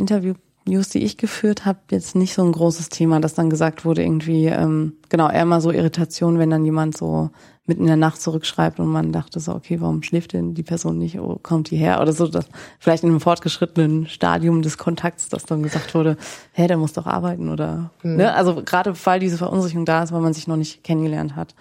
[0.68, 4.02] Interviews, die ich geführt habe, jetzt nicht so ein großes Thema, dass dann gesagt wurde,
[4.02, 7.30] irgendwie, ähm, genau, eher mal so Irritation, wenn dann jemand so
[7.66, 10.98] mitten in der Nacht zurückschreibt und man dachte so, okay, warum schläft denn die Person
[10.98, 12.00] nicht, oh, kommt die her?
[12.02, 12.46] Oder so, dass
[12.78, 16.16] vielleicht in einem fortgeschrittenen Stadium des Kontakts, dass dann gesagt wurde,
[16.52, 18.16] hä, der muss doch arbeiten oder, mhm.
[18.16, 18.34] ne?
[18.34, 21.54] Also gerade weil diese Verunsicherung da ist, weil man sich noch nicht kennengelernt hat.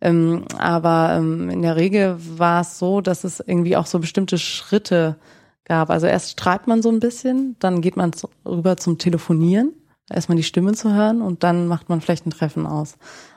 [0.00, 4.36] Ähm, aber ähm, in der Regel war es so, dass es irgendwie auch so bestimmte
[4.36, 5.16] Schritte
[5.64, 5.90] gab.
[5.90, 9.72] Also erst schreibt man so ein bisschen, dann geht man zu, rüber zum Telefonieren,
[10.10, 12.96] erstmal die Stimme zu hören und dann macht man vielleicht ein Treffen aus.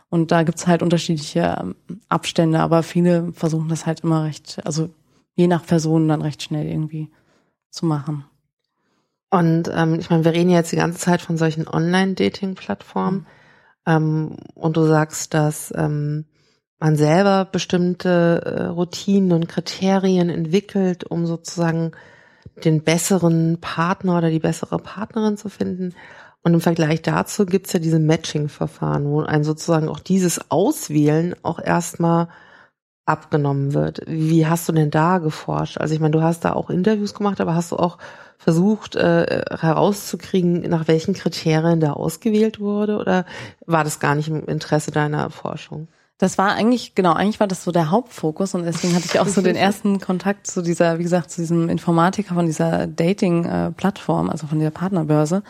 [0.10, 1.76] Und da gibt's halt unterschiedliche ähm,
[2.10, 4.90] Abstände, aber viele versuchen das halt immer recht, also
[5.36, 7.12] je nach Person dann recht schnell irgendwie
[7.70, 8.26] zu machen.
[9.30, 13.20] Und ähm, ich meine, wir reden jetzt die ganze Zeit von solchen Online-Dating-Plattformen.
[13.20, 13.26] Mhm.
[13.86, 16.26] Ähm, und du sagst, dass ähm,
[16.80, 21.92] man selber bestimmte äh, Routinen und Kriterien entwickelt, um sozusagen
[22.64, 25.94] den besseren Partner oder die bessere Partnerin zu finden.
[26.44, 31.60] Und im Vergleich dazu gibt's ja diese Matching-Verfahren, wo ein sozusagen auch dieses Auswählen auch
[31.60, 32.28] erstmal
[33.06, 34.02] abgenommen wird.
[34.08, 35.78] Wie hast du denn da geforscht?
[35.78, 37.98] Also ich meine, du hast da auch Interviews gemacht, aber hast du auch
[38.38, 42.98] versucht äh, herauszukriegen, nach welchen Kriterien da ausgewählt wurde?
[42.98, 43.26] Oder
[43.66, 45.88] war das gar nicht im Interesse deiner Forschung?
[46.18, 49.28] Das war eigentlich, genau, eigentlich war das so der Hauptfokus und deswegen hatte ich auch
[49.28, 54.48] so den ersten Kontakt zu dieser, wie gesagt, zu diesem Informatiker von dieser Dating-Plattform, also
[54.48, 55.44] von der Partnerbörse,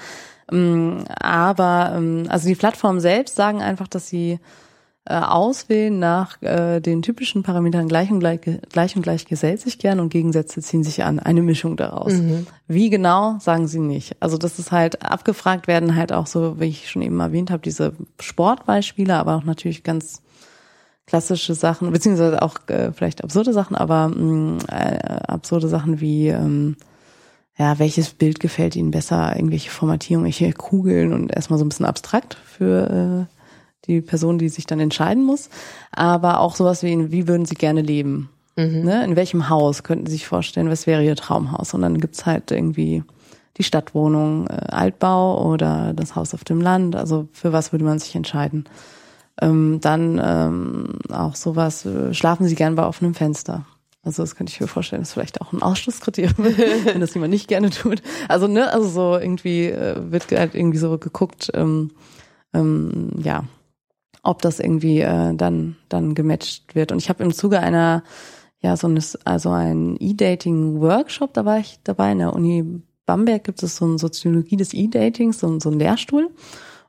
[0.52, 4.40] ähm, aber ähm, also die Plattformen selbst sagen einfach, dass sie
[5.08, 8.42] äh, auswählen nach äh, den typischen Parametern gleich und gleich,
[8.72, 11.20] gleich und gleich gesellt sich gern und Gegensätze ziehen sich an.
[11.20, 12.14] Eine Mischung daraus.
[12.14, 12.48] Mhm.
[12.68, 14.16] Wie genau, sagen sie nicht.
[14.20, 17.62] Also das ist halt, abgefragt werden halt auch so, wie ich schon eben erwähnt habe,
[17.62, 20.24] diese Sportbeispiele, aber auch natürlich ganz
[21.06, 24.98] klassische Sachen, beziehungsweise auch äh, vielleicht absurde Sachen, aber mh, mm, äh,
[25.28, 26.78] absurde Sachen wie ähm,
[27.58, 31.86] ja, welches Bild gefällt Ihnen besser, irgendwelche Formatierungen, welche Kugeln und erstmal so ein bisschen
[31.86, 33.36] abstrakt für äh,
[33.88, 35.50] die Person, die sich dann entscheiden muss.
[35.92, 38.30] Aber auch sowas wie, wie würden Sie gerne leben?
[38.58, 38.84] Mhm.
[38.84, 39.06] Ne?
[39.06, 41.74] In welchem Haus könnten Sie sich vorstellen, was wäre Ihr Traumhaus?
[41.74, 43.04] Und dann gibt's halt irgendwie
[43.58, 46.96] die Stadtwohnung, äh, Altbau oder das Haus auf dem Land.
[46.98, 48.66] Also für was würde man sich entscheiden?
[49.42, 53.66] Ähm, dann ähm, auch sowas, äh, schlafen Sie gern bei offenem Fenster.
[54.02, 56.36] Also das könnte ich mir vorstellen, ist vielleicht auch ein Ausschlusskriterium,
[56.86, 58.02] wenn das jemand nicht gerne tut.
[58.30, 61.92] Also ne, also so irgendwie äh, wird halt irgendwie so geguckt, ähm,
[62.54, 63.46] ähm, ja,
[64.22, 66.92] ob das irgendwie äh, dann dann gematcht wird.
[66.92, 68.04] Und ich habe im Zuge einer
[68.62, 73.62] ja so eines also ein E-Dating-Workshop, da war ich dabei in der Uni Bamberg gibt
[73.64, 76.30] es so eine Soziologie des E-Datings, so, so ein Lehrstuhl.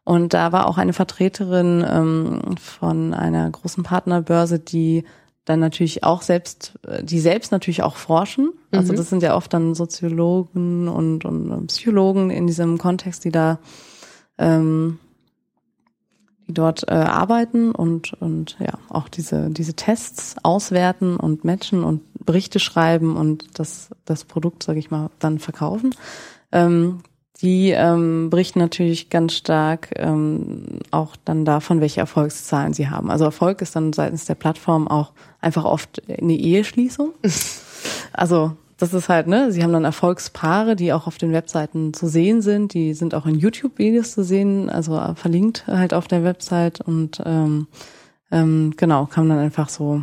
[0.07, 5.03] Und da war auch eine Vertreterin ähm, von einer großen Partnerbörse, die
[5.45, 8.53] dann natürlich auch selbst, die selbst natürlich auch forschen.
[8.71, 8.99] Also mhm.
[8.99, 13.59] das sind ja oft dann Soziologen und, und Psychologen in diesem Kontext, die da,
[14.39, 15.01] ähm,
[16.47, 22.03] die dort äh, arbeiten und und ja auch diese diese Tests auswerten und matchen und
[22.25, 25.97] Berichte schreiben und das das Produkt, sage ich mal, dann verkaufen.
[26.53, 27.01] Ähm,
[27.43, 33.11] die ähm, berichten natürlich ganz stark ähm, auch dann davon, welche Erfolgszahlen sie haben.
[33.11, 37.13] Also Erfolg ist dann seitens der Plattform auch einfach oft eine Eheschließung.
[38.13, 42.09] also das ist halt, ne, sie haben dann Erfolgspaare, die auch auf den Webseiten zu
[42.09, 46.81] sehen sind, die sind auch in YouTube-Videos zu sehen, also verlinkt halt auf der Website
[46.81, 47.69] und ähm,
[48.31, 50.03] ähm, genau, kann man dann einfach so,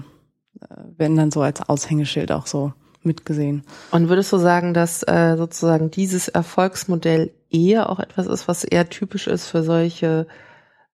[0.59, 2.73] äh, werden dann so als Aushängeschild auch so
[3.05, 3.63] mitgesehen.
[3.91, 8.89] Und würdest du sagen, dass äh, sozusagen dieses Erfolgsmodell eher auch etwas ist, was eher
[8.89, 10.27] typisch ist für solche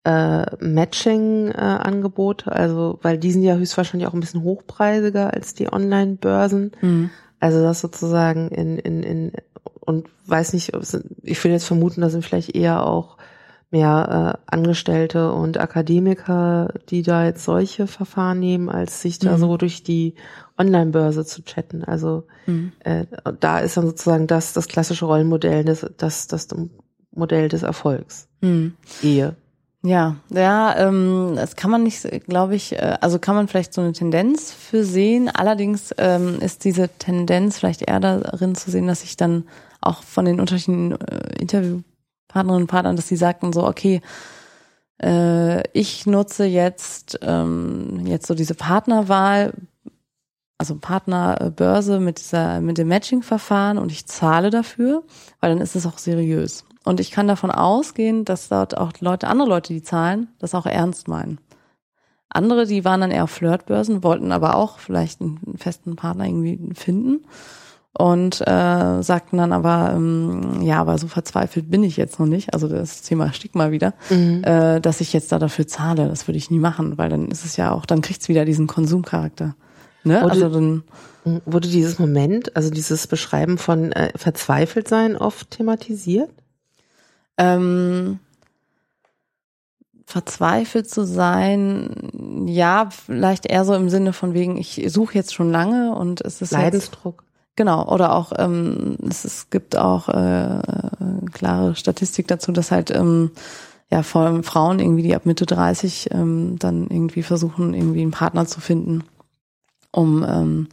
[0.03, 2.49] äh, Matching-Angebote?
[2.49, 6.71] Äh, also, weil die sind ja höchstwahrscheinlich auch ein bisschen hochpreisiger als die Online-Börsen.
[6.81, 7.09] Mhm.
[7.39, 9.31] Also das sozusagen in, in, in
[9.79, 10.71] und weiß nicht,
[11.23, 13.17] ich würde jetzt vermuten, da sind vielleicht eher auch
[13.71, 19.39] mehr äh, Angestellte und Akademiker, die da jetzt solche Verfahren nehmen, als sich da mhm.
[19.39, 20.15] so durch die
[20.57, 21.83] Online-Börse zu chatten.
[21.83, 22.71] Also mhm.
[22.79, 23.05] äh,
[23.39, 26.47] da ist dann sozusagen das das klassische Rollenmodell, das das das
[27.11, 28.27] Modell des Erfolgs.
[28.41, 28.73] Mhm.
[29.03, 29.35] Ehe.
[29.81, 33.79] Ja, ja, ähm, das kann man nicht, glaube ich, äh, also kann man vielleicht so
[33.79, 35.29] eine Tendenz für sehen.
[35.29, 39.45] Allerdings ähm, ist diese Tendenz vielleicht eher darin zu sehen, dass sich dann
[39.79, 41.41] auch von den unterschiedlichen äh,
[42.29, 44.01] Interviewpartnerinnen und Partnern, dass sie sagten so, okay,
[45.01, 49.53] äh, ich nutze jetzt ähm, jetzt so diese Partnerwahl
[50.57, 55.03] also Partnerbörse mit dieser, mit dem Matching-Verfahren und ich zahle dafür,
[55.39, 56.65] weil dann ist es auch seriös.
[56.83, 60.65] Und ich kann davon ausgehen, dass dort auch Leute, andere Leute, die zahlen, das auch
[60.65, 61.39] ernst meinen.
[62.27, 66.73] Andere, die waren dann eher auf Flirtbörsen, wollten aber auch vielleicht einen festen Partner irgendwie
[66.75, 67.21] finden
[67.99, 72.53] und äh, sagten dann aber, ähm, ja, aber so verzweifelt bin ich jetzt noch nicht,
[72.53, 74.41] also das Thema Stigma wieder, mhm.
[74.45, 76.07] äh, dass ich jetzt da dafür zahle.
[76.07, 78.67] Das würde ich nie machen, weil dann ist es ja auch, dann kriegt's wieder diesen
[78.67, 79.53] Konsumcharakter.
[80.05, 80.21] Ne?
[80.21, 80.83] Wurde, also dann
[81.45, 86.31] wurde dieses Moment, also dieses Beschreiben von äh, verzweifelt sein oft thematisiert?
[87.37, 88.19] Ähm,
[90.05, 95.51] verzweifelt zu sein, ja, vielleicht eher so im Sinne von wegen, ich suche jetzt schon
[95.51, 97.25] lange und es ist Leidensdruck.
[97.59, 100.61] Genau, oder auch ähm, es, es gibt auch äh,
[101.33, 103.31] klare Statistik dazu, dass halt ähm,
[103.91, 108.11] ja vor allem Frauen irgendwie, die ab Mitte 30 ähm, dann irgendwie versuchen, irgendwie einen
[108.11, 109.03] Partner zu finden
[109.91, 110.67] um ähm,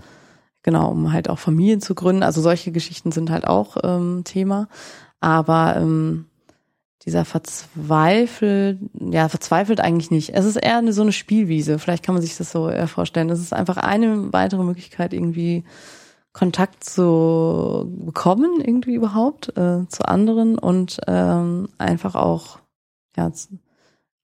[0.63, 2.23] genau, um halt auch Familien zu gründen.
[2.23, 4.69] Also solche Geschichten sind halt auch ähm, Thema.
[5.19, 6.27] Aber ähm,
[7.05, 10.35] dieser verzweifelt, ja, verzweifelt eigentlich nicht.
[10.35, 11.81] Es ist eher eine, so eine Spielwiese.
[11.81, 13.29] Vielleicht kann man sich das so eher vorstellen.
[13.31, 15.65] Es ist einfach eine weitere Möglichkeit, irgendwie
[16.37, 22.59] Kontakt zu bekommen, irgendwie überhaupt, äh, zu anderen und ähm, einfach auch,
[23.17, 23.33] ja,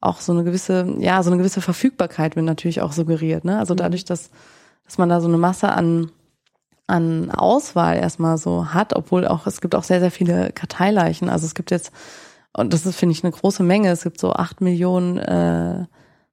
[0.03, 3.47] auch so eine gewisse, ja, so eine gewisse Verfügbarkeit wird natürlich auch suggeriert.
[3.47, 3.59] Ne?
[3.59, 3.79] Also mhm.
[3.79, 4.31] dadurch, dass
[4.85, 6.11] dass man da so eine Masse an
[6.87, 11.31] an Auswahl erstmal so hat, obwohl auch es gibt auch sehr sehr viele Karteileichen.
[11.31, 11.93] Also es gibt jetzt
[12.53, 13.89] und das ist finde ich eine große Menge.
[13.91, 15.87] Es gibt so acht Millionen äh,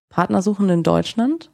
[0.10, 1.52] Partnersuchende in Deutschland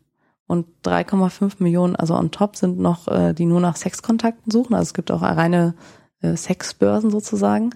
[0.48, 4.76] und 3,5 Millionen, also on top sind noch äh, die nur nach Sexkontakten suchen.
[4.76, 5.76] Also es gibt auch reine
[6.22, 7.72] äh, Sexbörsen sozusagen.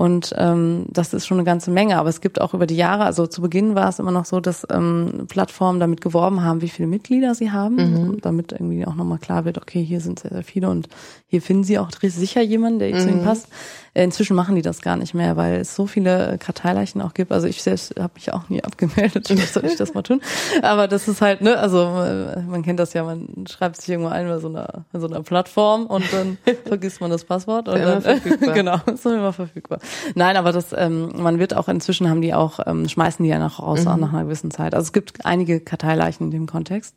[0.00, 1.98] Und ähm, das ist schon eine ganze Menge.
[1.98, 4.40] Aber es gibt auch über die Jahre, also zu Beginn war es immer noch so,
[4.40, 8.20] dass ähm, Plattformen damit geworben haben, wie viele Mitglieder sie haben, mhm.
[8.22, 10.88] damit irgendwie auch nochmal klar wird, okay, hier sind sehr, sehr viele und
[11.26, 12.98] hier finden sie auch sicher jemanden, der mhm.
[12.98, 13.48] zu ihnen passt.
[13.92, 17.32] Äh, inzwischen machen die das gar nicht mehr, weil es so viele Karteileichen auch gibt.
[17.32, 20.22] Also ich selbst habe mich auch nie abgemeldet, vielleicht soll ich das mal tun.
[20.62, 24.10] Aber das ist halt, ne, also äh, man kennt das ja, man schreibt sich irgendwo
[24.10, 28.02] ein bei so einer, so einer Plattform und dann vergisst man das Passwort und dann,
[28.54, 29.80] genau, ist dann immer verfügbar.
[30.14, 33.38] Nein, aber das, ähm, man wird auch inzwischen haben die auch, ähm, schmeißen die ja
[33.38, 33.88] noch raus, mhm.
[33.88, 34.74] auch nach einer gewissen Zeit.
[34.74, 36.96] Also es gibt einige Karteileichen in dem Kontext.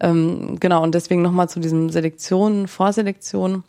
[0.00, 3.64] Ähm, genau, und deswegen nochmal zu diesem Selektion, Vorselektion,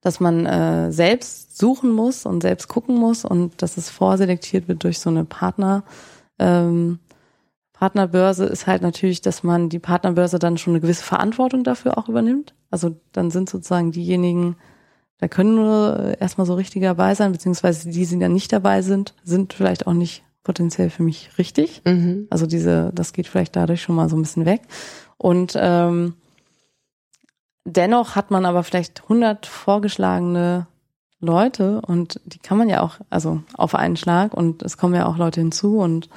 [0.00, 4.84] dass man äh, selbst suchen muss und selbst gucken muss und dass es vorselektiert wird
[4.84, 5.82] durch so eine Partner,
[6.38, 7.00] ähm,
[7.78, 12.08] Partnerbörse ist halt natürlich, dass man die Partnerbörse dann schon eine gewisse Verantwortung dafür auch
[12.08, 12.54] übernimmt.
[12.72, 14.56] Also dann sind sozusagen diejenigen,
[15.18, 19.14] da können nur erstmal so richtig dabei sein, beziehungsweise die, die dann nicht dabei sind,
[19.24, 21.82] sind vielleicht auch nicht potenziell für mich richtig.
[21.84, 22.26] Mhm.
[22.30, 24.62] Also diese, das geht vielleicht dadurch schon mal so ein bisschen weg.
[25.16, 26.14] Und ähm,
[27.64, 30.66] dennoch hat man aber vielleicht 100 vorgeschlagene
[31.20, 35.06] Leute und die kann man ja auch, also auf einen Schlag und es kommen ja
[35.06, 36.08] auch Leute hinzu und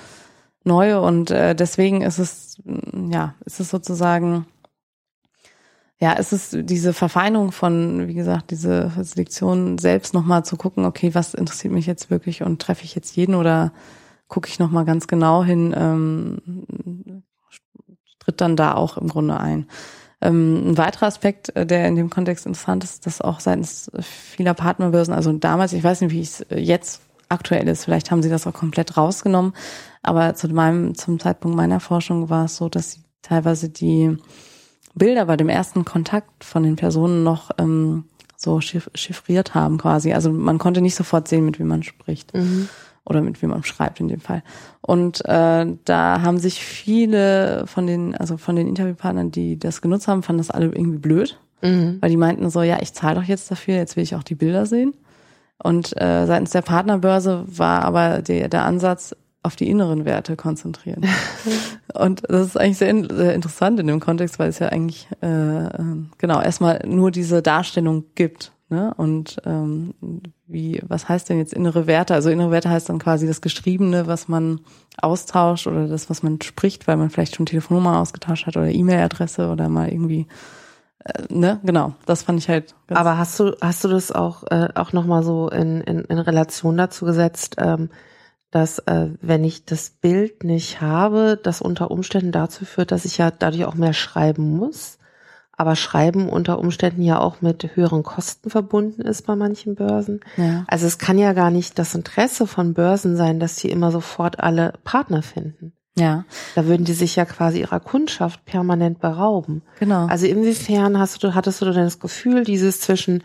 [0.64, 2.62] neue und äh, deswegen ist es,
[3.10, 4.46] ja, ist es sozusagen,
[6.02, 11.14] ja, ist es diese Verfeinerung von, wie gesagt, diese Selektion selbst nochmal zu gucken, okay,
[11.14, 13.72] was interessiert mich jetzt wirklich und treffe ich jetzt jeden oder
[14.28, 17.22] gucke ich nochmal ganz genau hin, ähm,
[18.18, 19.68] tritt dann da auch im Grunde ein.
[20.22, 24.56] Ähm, ein weiterer Aspekt, äh, der in dem Kontext interessant ist, dass auch seitens vieler
[24.56, 28.48] Partnerbörsen, also damals, ich weiß nicht, wie es jetzt aktuell ist, vielleicht haben sie das
[28.48, 29.54] auch komplett rausgenommen,
[30.02, 34.18] aber zu meinem, zum Zeitpunkt meiner Forschung war es so, dass sie teilweise die
[34.96, 40.14] Bilder bei dem ersten Kontakt von den Personen noch ähm, so chiffriert haben quasi.
[40.14, 42.34] Also man konnte nicht sofort sehen, mit wem man spricht.
[42.34, 42.70] Mhm
[43.06, 44.44] oder mit wem man schreibt in dem Fall.
[44.82, 50.08] Und äh, da haben sich viele von den, also von den Interviewpartnern, die das genutzt
[50.08, 51.98] haben, fanden das alle irgendwie blöd, mhm.
[52.00, 54.36] weil die meinten so, ja, ich zahle doch jetzt dafür, jetzt will ich auch die
[54.36, 54.94] Bilder sehen.
[55.64, 61.06] Und äh, seitens der Partnerbörse war aber der, der Ansatz, auf die inneren Werte konzentrieren.
[61.94, 65.66] und das ist eigentlich sehr, sehr, interessant in dem Kontext, weil es ja eigentlich äh,
[65.66, 68.94] äh genau erstmal nur diese Darstellung gibt Ne?
[68.96, 69.94] Und ähm,
[70.48, 72.14] wie, was heißt denn jetzt innere Werte?
[72.14, 74.62] Also innere Werte heißt dann quasi das Geschriebene, was man
[75.02, 79.50] austauscht oder das, was man spricht, weil man vielleicht schon Telefonnummer ausgetauscht hat oder E-Mail-Adresse
[79.50, 80.26] oder mal irgendwie
[81.04, 82.74] äh, ne, genau, das fand ich halt.
[82.88, 86.20] Aber hast du hast du das auch äh, auch noch mal so in, in, in
[86.20, 87.90] Relation dazu gesetzt, ähm,
[88.52, 93.18] dass äh, wenn ich das Bild nicht habe, das unter Umständen dazu führt, dass ich
[93.18, 95.00] ja dadurch auch mehr schreiben muss?
[95.62, 100.22] aber Schreiben unter Umständen ja auch mit höheren Kosten verbunden ist bei manchen Börsen.
[100.36, 100.64] Ja.
[100.68, 104.40] Also es kann ja gar nicht das Interesse von Börsen sein, dass sie immer sofort
[104.40, 105.74] alle Partner finden.
[105.96, 106.26] Ja.
[106.56, 109.62] Da würden die sich ja quasi ihrer Kundschaft permanent berauben.
[109.80, 110.08] Genau.
[110.08, 113.24] Also inwiefern hast du, hattest du denn das Gefühl, dieses zwischen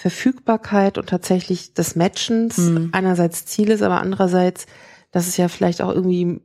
[0.00, 2.88] Verfügbarkeit und tatsächlich des Matchens mhm.
[2.92, 4.64] einerseits Ziel ist, aber andererseits,
[5.12, 6.40] dass es ja vielleicht auch irgendwie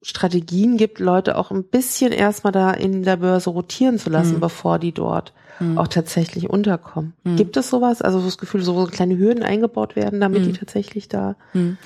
[0.00, 4.40] Strategien gibt, Leute auch ein bisschen erstmal da in der Börse rotieren zu lassen, mhm.
[4.40, 5.76] bevor die dort mhm.
[5.76, 7.12] auch tatsächlich unterkommen.
[7.24, 7.36] Mhm.
[7.36, 8.00] Gibt es sowas?
[8.00, 10.58] Also so das Gefühl, so kleine Hürden eingebaut werden, damit die hm.
[10.58, 11.36] tatsächlich da.
[11.52, 11.76] Hm.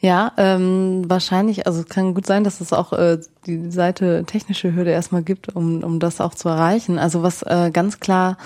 [0.00, 4.74] Ja, ähm, wahrscheinlich, also es kann gut sein, dass es auch äh, die Seite technische
[4.74, 6.98] Hürde erstmal gibt, um, um das auch zu erreichen.
[6.98, 8.38] Also was äh, ganz klar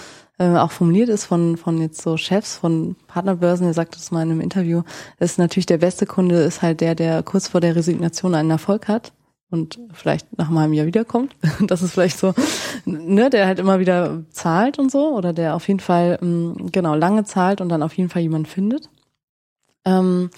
[0.43, 4.23] äh, auch formuliert ist von, von jetzt so Chefs von Partnerbörsen, er sagte das mal
[4.23, 4.83] in einem Interview,
[5.21, 8.89] ist natürlich der beste Kunde ist halt der, der kurz vor der Resignation einen Erfolg
[8.89, 9.13] hat
[9.51, 11.37] und vielleicht nach einem Jahr wiederkommt.
[11.69, 12.35] Das ist vielleicht so,
[12.85, 16.97] ne, der halt immer wieder zahlt und so, oder der auf jeden Fall, ähm, genau,
[16.97, 18.89] lange zahlt und dann auf jeden Fall jemand findet.
[19.85, 20.31] Ähm,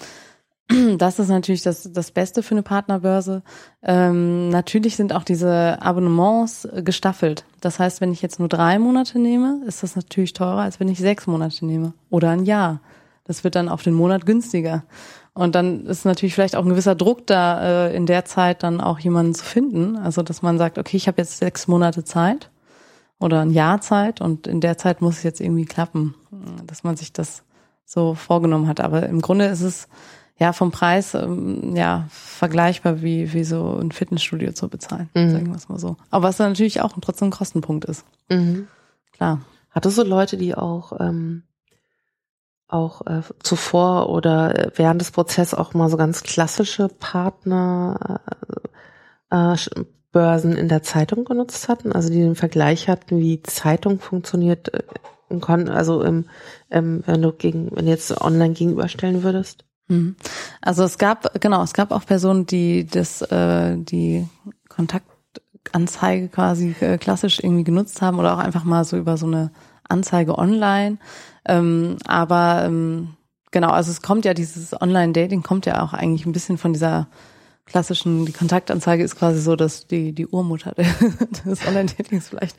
[0.97, 3.43] das ist natürlich das, das Beste für eine Partnerbörse.
[3.83, 7.45] Ähm, natürlich sind auch diese Abonnements gestaffelt.
[7.61, 10.87] Das heißt, wenn ich jetzt nur drei Monate nehme, ist das natürlich teurer, als wenn
[10.87, 12.81] ich sechs Monate nehme oder ein Jahr.
[13.25, 14.83] Das wird dann auf den Monat günstiger.
[15.33, 18.79] Und dann ist natürlich vielleicht auch ein gewisser Druck da, äh, in der Zeit dann
[18.79, 19.97] auch jemanden zu finden.
[19.97, 22.49] Also dass man sagt, okay, ich habe jetzt sechs Monate Zeit
[23.19, 26.15] oder ein Jahr Zeit und in der Zeit muss es jetzt irgendwie klappen,
[26.65, 27.43] dass man sich das
[27.83, 28.79] so vorgenommen hat.
[28.79, 29.87] Aber im Grunde ist es
[30.37, 35.31] ja vom Preis ähm, ja vergleichbar wie wie so ein Fitnessstudio zu bezahlen, mhm.
[35.31, 35.97] sagen wir es mal so.
[36.09, 38.05] Aber was natürlich auch trotzdem ein Kostenpunkt ist.
[38.29, 38.67] Mhm.
[39.13, 39.41] Klar.
[39.71, 41.43] Hattest du Leute, die auch ähm,
[42.67, 48.21] auch äh, zuvor oder während des Prozesses auch mal so ganz klassische Partner
[49.29, 53.99] äh, äh, Börsen in der Zeitung genutzt hatten, also die den Vergleich hatten, wie Zeitung
[53.99, 54.83] funktioniert, äh,
[55.69, 56.25] also im,
[56.69, 59.65] im, wenn du gegen, wenn du jetzt online gegenüberstellen würdest.
[59.87, 60.15] Mhm.
[60.61, 64.27] Also es gab, genau, es gab auch Personen, die das, äh, die
[64.69, 69.51] Kontaktanzeige quasi äh, klassisch irgendwie genutzt haben oder auch einfach mal so über so eine
[69.87, 70.97] Anzeige online.
[71.47, 73.15] Ähm, aber ähm,
[73.51, 77.07] genau, also es kommt ja, dieses Online-Dating kommt ja auch eigentlich ein bisschen von dieser
[77.65, 80.73] klassischen, die Kontaktanzeige ist quasi so, dass die, die Urmutter
[81.45, 82.57] des Online-Datings vielleicht.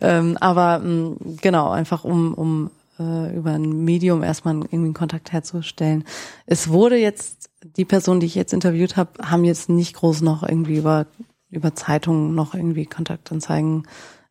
[0.00, 5.32] Ähm, aber ähm, genau, einfach um, um äh, über ein Medium erstmal irgendwie einen Kontakt
[5.32, 6.04] herzustellen.
[6.46, 10.42] Es wurde jetzt, die Person, die ich jetzt interviewt habe, haben jetzt nicht groß noch
[10.42, 11.06] irgendwie über,
[11.50, 13.84] über Zeitungen noch irgendwie Kontaktanzeigen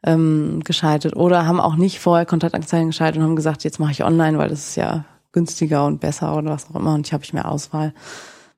[0.03, 4.03] ähm, geschaltet oder haben auch nicht vorher Kontaktanzeigen geschaltet und haben gesagt, jetzt mache ich
[4.03, 7.23] online, weil das ist ja günstiger und besser oder was auch immer und ich habe
[7.23, 7.93] ich mehr Auswahl.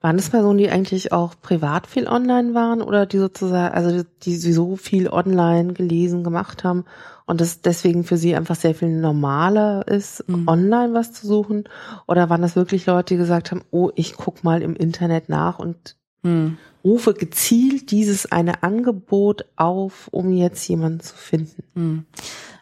[0.01, 4.39] Waren das Personen, die eigentlich auch privat viel online waren oder die sozusagen, also die,
[4.39, 6.85] die so viel online gelesen, gemacht haben
[7.29, 10.47] und es deswegen für sie einfach sehr viel normaler ist, mhm.
[10.47, 11.65] online was zu suchen?
[12.07, 15.59] Oder waren das wirklich Leute, die gesagt haben, oh, ich guck mal im Internet nach
[15.59, 16.57] und mhm.
[16.83, 21.63] rufe gezielt dieses eine Angebot auf, um jetzt jemanden zu finden?
[21.75, 22.05] Mhm.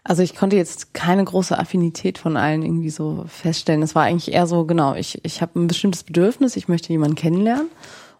[0.04, 3.82] Also ich konnte jetzt keine große Affinität von allen irgendwie so feststellen.
[3.82, 7.16] Es war eigentlich eher so, genau, ich, ich habe ein bestimmtes Bedürfnis, ich möchte jemanden
[7.16, 7.70] kennenlernen.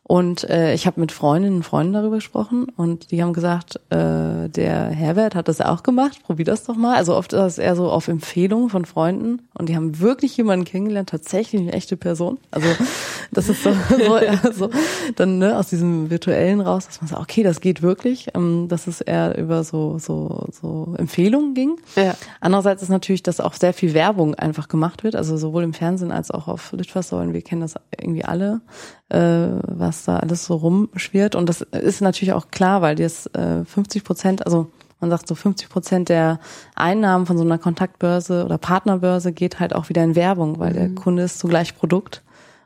[0.08, 4.48] Und äh, ich habe mit Freundinnen und Freunden darüber gesprochen und die haben gesagt, äh,
[4.48, 6.96] der Herbert hat das auch gemacht, probier das doch mal.
[6.96, 10.64] Also oft ist das eher so auf Empfehlung von Freunden und die haben wirklich jemanden
[10.64, 12.38] kennengelernt, tatsächlich eine echte Person.
[12.52, 12.70] Also
[13.34, 14.70] das ist so, so, ja, so
[15.18, 18.88] dann ne, aus diesem virtuellen raus, dass man sagt, okay, das geht wirklich, ähm, dass
[18.88, 21.82] es eher über so so so Empfehlungen ging.
[21.98, 22.16] Ja.
[22.40, 26.14] Andererseits ist natürlich, dass auch sehr viel Werbung einfach gemacht wird, also sowohl im Fernsehen
[26.14, 27.34] als auch auf Litfaßsäulen.
[27.34, 28.62] Wir kennen das irgendwie alle,
[29.10, 31.36] äh, was da alles so rumschwirrt.
[31.36, 35.36] Und das ist natürlich auch klar, weil das äh, 50 Prozent, also man sagt so
[35.36, 36.40] 50 Prozent der
[36.76, 40.76] Einnahmen von so einer Kontaktbörse oder Partnerbörse geht halt auch wieder in Werbung, weil mhm.
[40.76, 42.24] der Kunde ist zugleich Produkt.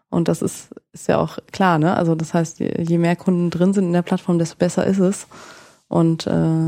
[0.10, 1.96] Und das ist, ist ja auch klar, ne?
[1.96, 5.28] Also das heißt, je mehr Kunden drin sind in der Plattform, desto besser ist es.
[5.88, 6.66] Und äh,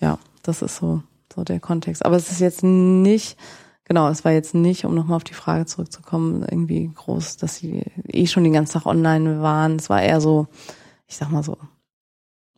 [0.00, 1.02] ja, das ist so,
[1.34, 2.04] so der Kontext.
[2.04, 3.36] Aber es ist jetzt nicht
[3.84, 7.84] genau, es war jetzt nicht, um nochmal auf die Frage zurückzukommen, irgendwie groß, dass sie
[8.08, 9.76] eh schon den ganzen Tag online waren.
[9.76, 10.46] Es war eher so,
[11.06, 11.58] ich sag mal so,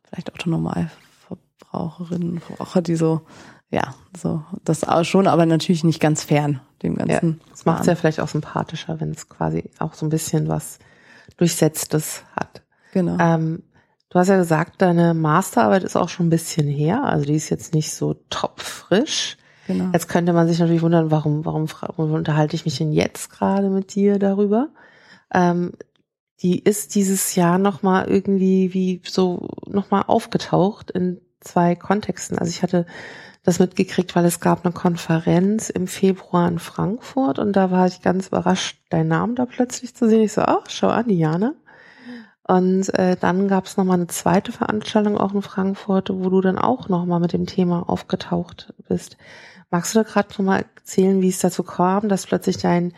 [0.05, 3.23] vielleicht Autonormalverbraucherinnen, und Verbraucher, die so,
[3.71, 7.41] ja, so, das auch schon, aber natürlich nicht ganz fern dem Ganzen.
[7.41, 10.49] Ja, das macht es ja vielleicht auch sympathischer, wenn es quasi auch so ein bisschen
[10.49, 10.79] was
[11.37, 12.63] Durchsetztes hat.
[12.93, 13.17] Genau.
[13.19, 13.63] Ähm,
[14.09, 17.51] du hast ja gesagt, deine Masterarbeit ist auch schon ein bisschen her, also die ist
[17.51, 19.37] jetzt nicht so topfrisch.
[19.67, 19.91] Genau.
[19.93, 23.69] Jetzt könnte man sich natürlich wundern, warum, warum, warum unterhalte ich mich denn jetzt gerade
[23.69, 24.69] mit dir darüber?
[25.33, 25.73] Ähm,
[26.43, 32.39] die ist dieses Jahr nochmal irgendwie wie so nochmal aufgetaucht in zwei Kontexten.
[32.39, 32.87] Also ich hatte
[33.43, 38.03] das mitgekriegt, weil es gab eine Konferenz im Februar in Frankfurt und da war ich
[38.03, 40.23] ganz überrascht, deinen Namen da plötzlich zu sehen.
[40.23, 41.55] Ich so, ach, schau an, Diana.
[42.49, 46.59] Und äh, dann gab es nochmal eine zweite Veranstaltung auch in Frankfurt, wo du dann
[46.59, 49.17] auch nochmal mit dem Thema aufgetaucht bist.
[49.71, 52.93] Magst du da gerade nochmal erzählen, wie es dazu kam, dass plötzlich dein,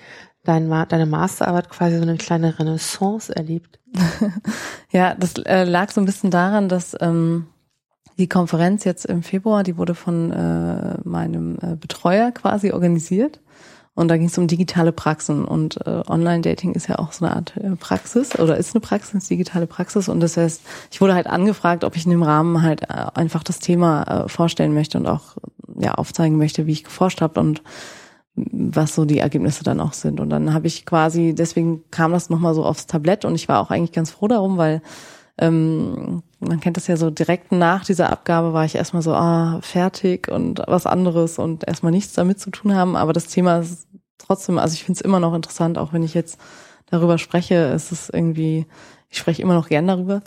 [0.44, 3.78] dein deine Masterarbeit quasi so eine kleine Renaissance erlebt?
[4.90, 7.46] ja, das äh, lag so ein bisschen daran, dass ähm,
[8.18, 13.40] die Konferenz jetzt im Februar, die wurde von äh, meinem äh, Betreuer quasi organisiert.
[13.98, 17.34] Und da ging es um digitale Praxen und äh, Online-Dating ist ja auch so eine
[17.34, 20.08] Art äh, Praxis oder ist eine Praxis, digitale Praxis.
[20.08, 23.42] Und das heißt, ich wurde halt angefragt, ob ich in dem Rahmen halt äh, einfach
[23.42, 25.36] das Thema äh, vorstellen möchte und auch
[25.80, 27.64] ja aufzeigen möchte, wie ich geforscht habe und
[28.36, 30.20] was so die Ergebnisse dann auch sind.
[30.20, 33.58] Und dann habe ich quasi, deswegen kam das nochmal so aufs Tablett und ich war
[33.58, 34.80] auch eigentlich ganz froh darum, weil
[35.38, 39.58] ähm, man kennt das ja so direkt nach dieser Abgabe war ich erstmal so, ah,
[39.62, 42.96] fertig und was anderes und erstmal nichts damit zu tun haben.
[42.96, 46.14] Aber das Thema ist trotzdem, also ich finde es immer noch interessant, auch wenn ich
[46.14, 46.38] jetzt
[46.86, 48.66] darüber spreche, ist es irgendwie,
[49.10, 50.22] ich spreche immer noch gern darüber.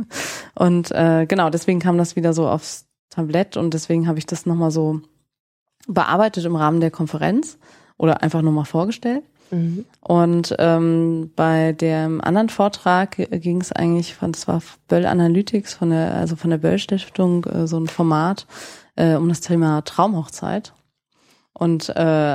[0.54, 4.46] und äh, genau, deswegen kam das wieder so aufs Tablett und deswegen habe ich das
[4.46, 5.00] nochmal so
[5.86, 7.58] bearbeitet im Rahmen der Konferenz
[7.96, 9.24] oder einfach nochmal vorgestellt.
[9.50, 9.84] Mhm.
[10.00, 15.90] Und ähm, bei dem anderen Vortrag ging es eigentlich von, das war Böll Analytics von
[15.90, 18.46] der, also von der Böll Stiftung, äh, so ein Format
[18.96, 20.72] äh, um das Thema Traumhochzeit.
[21.56, 21.92] Und äh,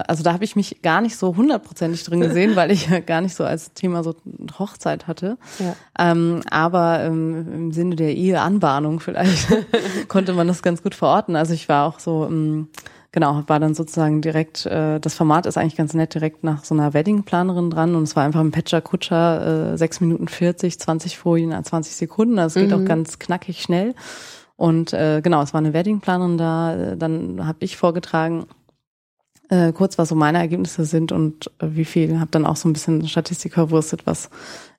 [0.08, 3.20] also da habe ich mich gar nicht so hundertprozentig drin gesehen, weil ich ja gar
[3.20, 4.16] nicht so als Thema so
[4.58, 5.38] Hochzeit hatte.
[5.60, 5.76] Ja.
[6.00, 9.50] Ähm, aber ähm, im Sinne der Eheanbahnung vielleicht
[10.08, 11.36] konnte man das ganz gut verorten.
[11.36, 12.70] Also ich war auch so, ähm,
[13.12, 16.76] genau, war dann sozusagen direkt, äh, das Format ist eigentlich ganz nett, direkt nach so
[16.76, 21.18] einer Weddingplanerin dran und es war einfach ein Patcher Kutscher, äh, 6 Minuten 40, 20
[21.18, 22.40] Folien, 20 Sekunden.
[22.40, 22.84] Also es geht mhm.
[22.84, 23.96] auch ganz knackig schnell.
[24.56, 28.46] Und äh, genau, es war eine Weddingplanerin da, äh, dann habe ich vorgetragen
[29.50, 32.70] äh, kurz, was so meine Ergebnisse sind und äh, wie viel, habe dann auch so
[32.70, 34.30] ein bisschen Statistik verwurstet, was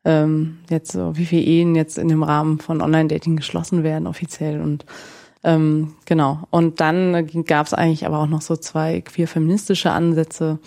[0.04, 4.60] ähm, jetzt so, wie viele Ehen jetzt in dem Rahmen von Online-Dating geschlossen werden offiziell
[4.60, 4.86] und
[5.42, 6.40] ähm, genau.
[6.50, 10.58] Und dann gab es eigentlich aber auch noch so zwei queer feministische Ansätze,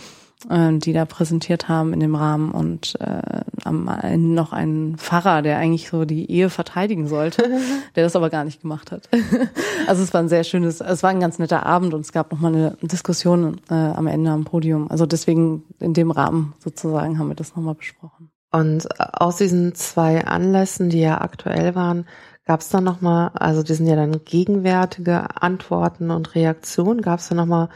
[0.50, 5.42] äh, die da präsentiert haben in dem Rahmen und äh, am Ende noch ein Pfarrer,
[5.44, 7.44] der eigentlich so die Ehe verteidigen sollte,
[7.96, 9.10] der das aber gar nicht gemacht hat.
[9.88, 12.32] also es war ein sehr schönes, es war ein ganz netter Abend und es gab
[12.32, 14.90] noch mal eine Diskussion äh, am Ende am Podium.
[14.90, 18.32] Also deswegen in dem Rahmen sozusagen haben wir das nochmal besprochen.
[18.52, 22.06] Und aus diesen zwei Anlässen, die ja aktuell waren,
[22.46, 27.30] gab es dann nochmal, also die sind ja dann gegenwärtige Antworten und Reaktionen, gab es
[27.30, 27.70] dann nochmal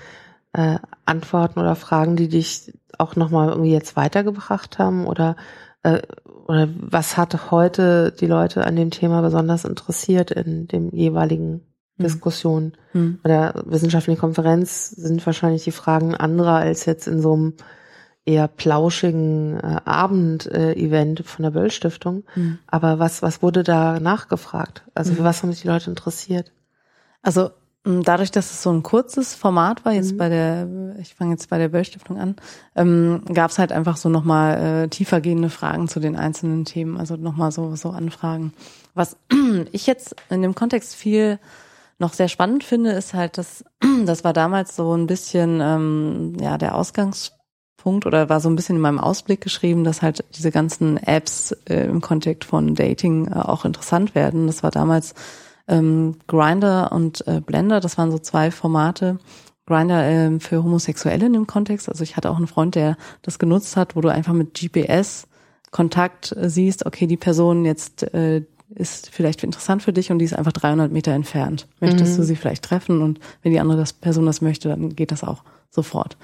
[0.54, 5.36] äh, Antworten oder Fragen, die dich auch nochmal irgendwie jetzt weitergebracht haben oder
[5.84, 6.02] äh,
[6.48, 11.62] oder was hat heute die Leute an dem Thema besonders interessiert in dem jeweiligen
[11.98, 12.06] hm.
[12.06, 13.20] Diskussion hm.
[13.24, 17.54] oder wissenschaftlichen Konferenz sind wahrscheinlich die Fragen anderer als jetzt in so einem
[18.28, 22.24] eher plauschigen äh, Abend-Event äh, von der Böll Stiftung.
[22.34, 22.60] Hm.
[22.68, 24.84] Aber was, was wurde da nachgefragt?
[24.94, 25.26] Also für hm.
[25.26, 26.52] was haben sich die Leute interessiert?
[27.22, 27.52] Also
[28.04, 30.18] dadurch, dass es so ein kurzes Format war, jetzt mhm.
[30.18, 30.68] bei der,
[31.00, 32.36] ich fange jetzt bei der Böll Stiftung an,
[32.76, 37.16] ähm, gab es halt einfach so nochmal äh, tiefergehende Fragen zu den einzelnen Themen, also
[37.16, 38.54] nochmal so, so Anfragen.
[38.94, 39.16] Was
[39.72, 41.40] ich jetzt in dem Kontext viel
[42.00, 43.64] noch sehr spannend finde, ist halt, dass
[44.06, 46.76] das war damals so ein bisschen ähm, ja der
[47.88, 51.52] Ausgangspunkt oder war so ein bisschen in meinem Ausblick geschrieben, dass halt diese ganzen Apps
[51.70, 54.48] äh, im Kontext von Dating äh, auch interessant werden.
[54.48, 55.14] Das war damals
[55.68, 59.20] ähm, Grinder und äh, Blender, das waren so zwei Formate.
[59.66, 61.90] Grinder ähm, für Homosexuelle in dem Kontext.
[61.90, 65.28] Also ich hatte auch einen Freund, der das genutzt hat, wo du einfach mit GPS
[65.72, 68.44] Kontakt äh, siehst, okay, die Person jetzt äh,
[68.76, 71.68] ist vielleicht interessant für dich und die ist einfach 300 Meter entfernt.
[71.80, 72.18] Möchtest mhm.
[72.18, 75.24] du sie vielleicht treffen und wenn die andere das, Person das möchte, dann geht das
[75.24, 76.18] auch sofort.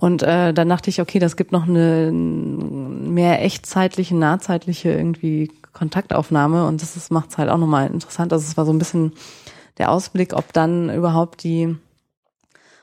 [0.00, 6.68] Und äh, dann dachte ich, okay, das gibt noch eine mehr echtzeitliche, nahzeitliche irgendwie Kontaktaufnahme
[6.68, 8.32] und das macht es halt auch nochmal interessant.
[8.32, 9.12] Also es war so ein bisschen
[9.76, 11.74] der Ausblick, ob dann überhaupt die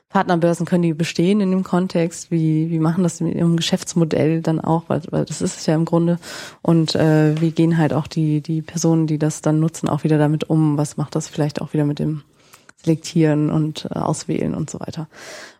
[0.09, 2.31] Partnerbörsen können die bestehen in dem Kontext?
[2.31, 4.83] Wie, wie machen das mit ihrem Geschäftsmodell dann auch?
[4.87, 6.19] Weil, weil das ist es ja im Grunde.
[6.61, 10.17] Und äh, wie gehen halt auch die, die Personen, die das dann nutzen, auch wieder
[10.17, 10.77] damit um?
[10.77, 12.23] Was macht das vielleicht auch wieder mit dem
[12.83, 15.07] Selektieren und äh, Auswählen und so weiter?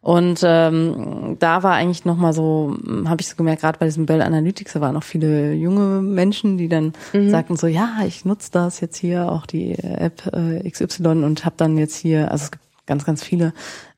[0.02, 4.06] Und ähm, da war eigentlich nochmal so, hm, habe ich so gemerkt, gerade bei diesem
[4.06, 7.30] Bell Analytics, da waren noch viele junge Menschen, die dann mhm.
[7.30, 11.56] sagten so, ja, ich nutze das jetzt hier, auch die App äh, XY und habe
[11.58, 13.54] dann jetzt hier, also es gibt ganz, ganz viele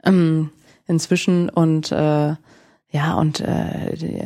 [0.06, 0.50] ähm,
[0.88, 2.36] inzwischen und äh,
[2.90, 4.24] ja, und äh, die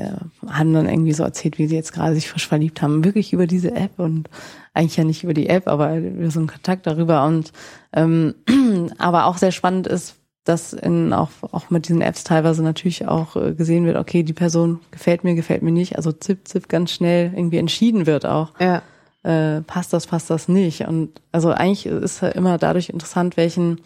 [0.48, 3.48] haben dann irgendwie so erzählt, wie sie jetzt gerade sich frisch verliebt haben, wirklich über
[3.48, 4.30] diese App und
[4.74, 7.26] eigentlich ja nicht über die App, aber über so einen Kontakt darüber.
[7.26, 7.52] Und
[7.94, 8.36] ähm,
[8.98, 13.36] aber auch sehr spannend ist, dass in auch, auch mit diesen Apps teilweise natürlich auch
[13.36, 15.98] äh, gesehen wird, okay, die Person gefällt mir, gefällt mir nicht.
[15.98, 18.54] Also zip, zip ganz schnell irgendwie entschieden wird auch.
[18.60, 18.82] Ja.
[19.24, 20.82] Äh, passt das, passt das nicht.
[20.88, 23.82] Und also eigentlich ist immer dadurch interessant, welchen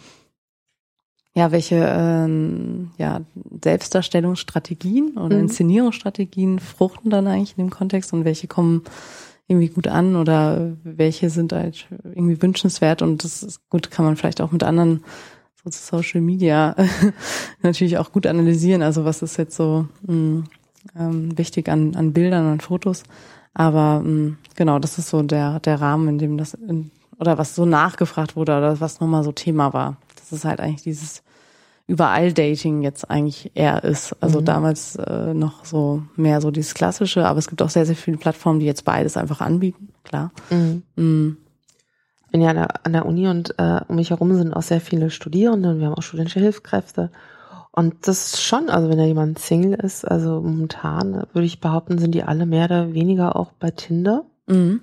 [1.38, 3.20] ja, welche ähm, ja,
[3.62, 5.43] Selbstdarstellungsstrategien oder mhm.
[5.43, 8.84] Inszenierungsstrategien fruchten dann eigentlich in dem Kontext und welche kommen
[9.47, 14.15] irgendwie gut an oder welche sind halt irgendwie wünschenswert und das ist gut, kann man
[14.15, 15.03] vielleicht auch mit anderen
[15.63, 16.75] so Social Media
[17.61, 18.81] natürlich auch gut analysieren.
[18.81, 20.43] Also was ist jetzt so mh, hm,
[20.97, 23.03] ähm, wichtig an, an Bildern und Fotos.
[23.53, 27.37] Aber mh, hm, genau, das ist so der, der Rahmen, in dem das in, oder
[27.37, 29.97] was so nachgefragt wurde oder was nochmal so Thema war.
[30.15, 31.23] Das ist halt eigentlich dieses
[31.88, 34.15] überall Dating jetzt eigentlich eher ist.
[34.21, 34.45] Also mhm.
[34.45, 38.17] damals äh, noch so mehr so dieses Klassische, aber es gibt auch sehr, sehr viele
[38.17, 40.31] Plattformen, die jetzt beides einfach anbieten, klar.
[40.49, 40.83] Mhm.
[40.95, 41.38] Mhm.
[42.25, 44.61] Ich bin ja an der, an der Uni und äh, um mich herum sind auch
[44.61, 47.11] sehr viele Studierende und wir haben auch studentische Hilfskräfte.
[47.71, 52.15] Und das schon, also wenn da jemand Single ist, also momentan würde ich behaupten, sind
[52.15, 54.23] die alle mehr oder weniger auch bei Tinder.
[54.47, 54.81] Mhm.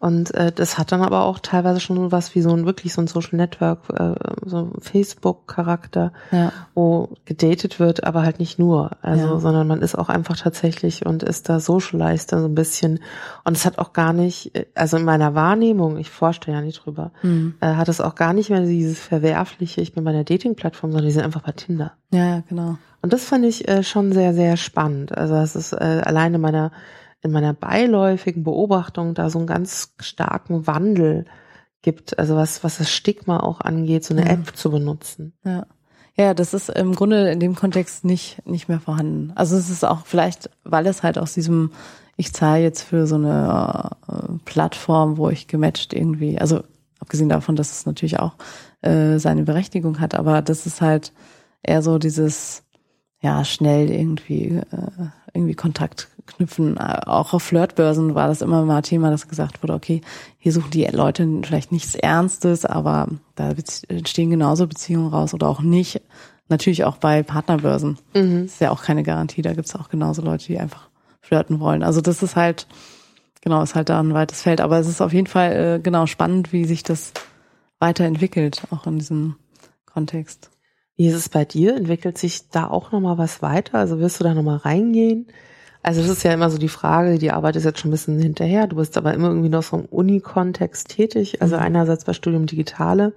[0.00, 3.02] Und äh, das hat dann aber auch teilweise schon was wie so ein wirklich so
[3.02, 4.14] ein Social Network, äh,
[4.46, 6.52] so Facebook-Charakter, ja.
[6.74, 8.92] wo gedatet wird, aber halt nicht nur.
[9.02, 9.38] Also, ja.
[9.38, 13.00] sondern man ist auch einfach tatsächlich und ist da socialized so ein bisschen.
[13.44, 17.12] Und es hat auch gar nicht, also in meiner Wahrnehmung, ich forschte ja nicht drüber,
[17.22, 17.56] mhm.
[17.60, 21.08] äh, hat es auch gar nicht mehr dieses verwerfliche, ich bin bei einer Dating-Plattform, sondern
[21.08, 21.92] die sind einfach bei Tinder.
[22.10, 22.78] Ja, genau.
[23.02, 25.16] Und das fand ich äh, schon sehr, sehr spannend.
[25.16, 26.72] Also es ist äh, alleine meiner
[27.22, 31.26] in meiner beiläufigen Beobachtung da so einen ganz starken Wandel
[31.82, 34.32] gibt, also was, was das Stigma auch angeht, so eine ja.
[34.32, 35.34] App zu benutzen.
[35.44, 35.66] Ja.
[36.16, 39.32] Ja, das ist im Grunde in dem Kontext nicht, nicht mehr vorhanden.
[39.36, 41.70] Also es ist auch vielleicht, weil es halt aus diesem,
[42.16, 46.62] ich zahle jetzt für so eine äh, Plattform, wo ich gematcht irgendwie, also
[46.98, 48.34] abgesehen davon, dass es natürlich auch
[48.82, 51.14] äh, seine Berechtigung hat, aber das ist halt
[51.62, 52.64] eher so dieses,
[53.22, 56.78] ja, schnell irgendwie, äh, irgendwie Kontakt knüpfen.
[56.78, 60.00] Auch auf Flirtbörsen war das immer mal Thema, dass gesagt wurde, okay,
[60.38, 63.52] hier suchen die Leute vielleicht nichts Ernstes, aber da
[63.88, 66.00] entstehen genauso Beziehungen raus oder auch nicht.
[66.48, 67.98] Natürlich auch bei Partnerbörsen.
[68.14, 68.44] Mhm.
[68.46, 69.42] ist ja auch keine Garantie.
[69.42, 70.88] Da gibt's auch genauso Leute, die einfach
[71.20, 71.82] flirten wollen.
[71.82, 72.66] Also das ist halt,
[73.40, 74.60] genau, ist halt da ein weites Feld.
[74.60, 77.12] Aber es ist auf jeden Fall äh, genau spannend, wie sich das
[77.78, 79.36] weiterentwickelt, auch in diesem
[79.86, 80.50] Kontext.
[80.96, 81.76] Wie ist es bei dir?
[81.76, 83.78] Entwickelt sich da auch nochmal was weiter?
[83.78, 85.28] Also wirst du da nochmal reingehen?
[85.82, 88.20] Also das ist ja immer so die Frage, die Arbeit ist jetzt schon ein bisschen
[88.20, 91.62] hinterher, du bist aber immer irgendwie noch so im Uni-Kontext tätig, also mhm.
[91.62, 93.14] einerseits bei Studium Digitale,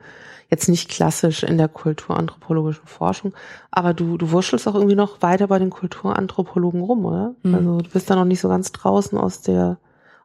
[0.50, 3.34] jetzt nicht klassisch in der kulturanthropologischen Forschung,
[3.70, 7.36] aber du, du wurschelst auch irgendwie noch weiter bei den Kulturanthropologen rum, oder?
[7.44, 7.56] Mhm.
[7.56, 9.78] Also du bist da noch nicht so ganz draußen aus der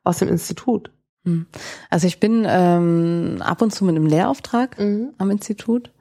[0.04, 0.90] aus dem Institut?
[1.24, 1.46] Hm.
[1.90, 5.10] Also ich bin ähm, ab und zu mit einem Lehrauftrag mhm.
[5.18, 5.92] am Institut,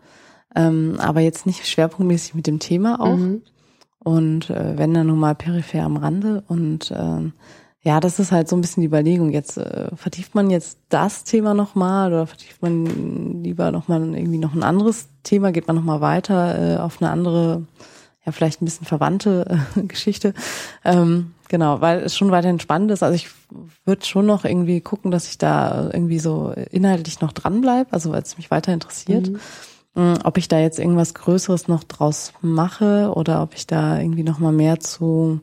[0.55, 3.17] ähm, aber jetzt nicht schwerpunktmäßig mit dem Thema auch.
[3.99, 6.43] Und äh, wenn dann nun mal peripher am Rande.
[6.47, 7.33] Und ähm,
[7.81, 9.31] ja, das ist halt so ein bisschen die Überlegung.
[9.31, 14.53] Jetzt äh, vertieft man jetzt das Thema nochmal oder vertieft man lieber nochmal irgendwie noch
[14.53, 17.65] ein anderes Thema, geht man nochmal weiter äh, auf eine andere,
[18.25, 20.33] ja, vielleicht ein bisschen verwandte äh, Geschichte.
[20.83, 23.03] Ähm, Genau, weil es schon weiterhin spannend ist.
[23.03, 23.29] Also ich
[23.85, 28.21] würde schon noch irgendwie gucken, dass ich da irgendwie so inhaltlich noch dranbleibe, also weil
[28.21, 29.29] es mich weiter interessiert.
[29.29, 29.39] Mhm.
[29.97, 34.21] Mm, ob ich da jetzt irgendwas Größeres noch draus mache oder ob ich da irgendwie
[34.21, 35.41] noch mal mehr zu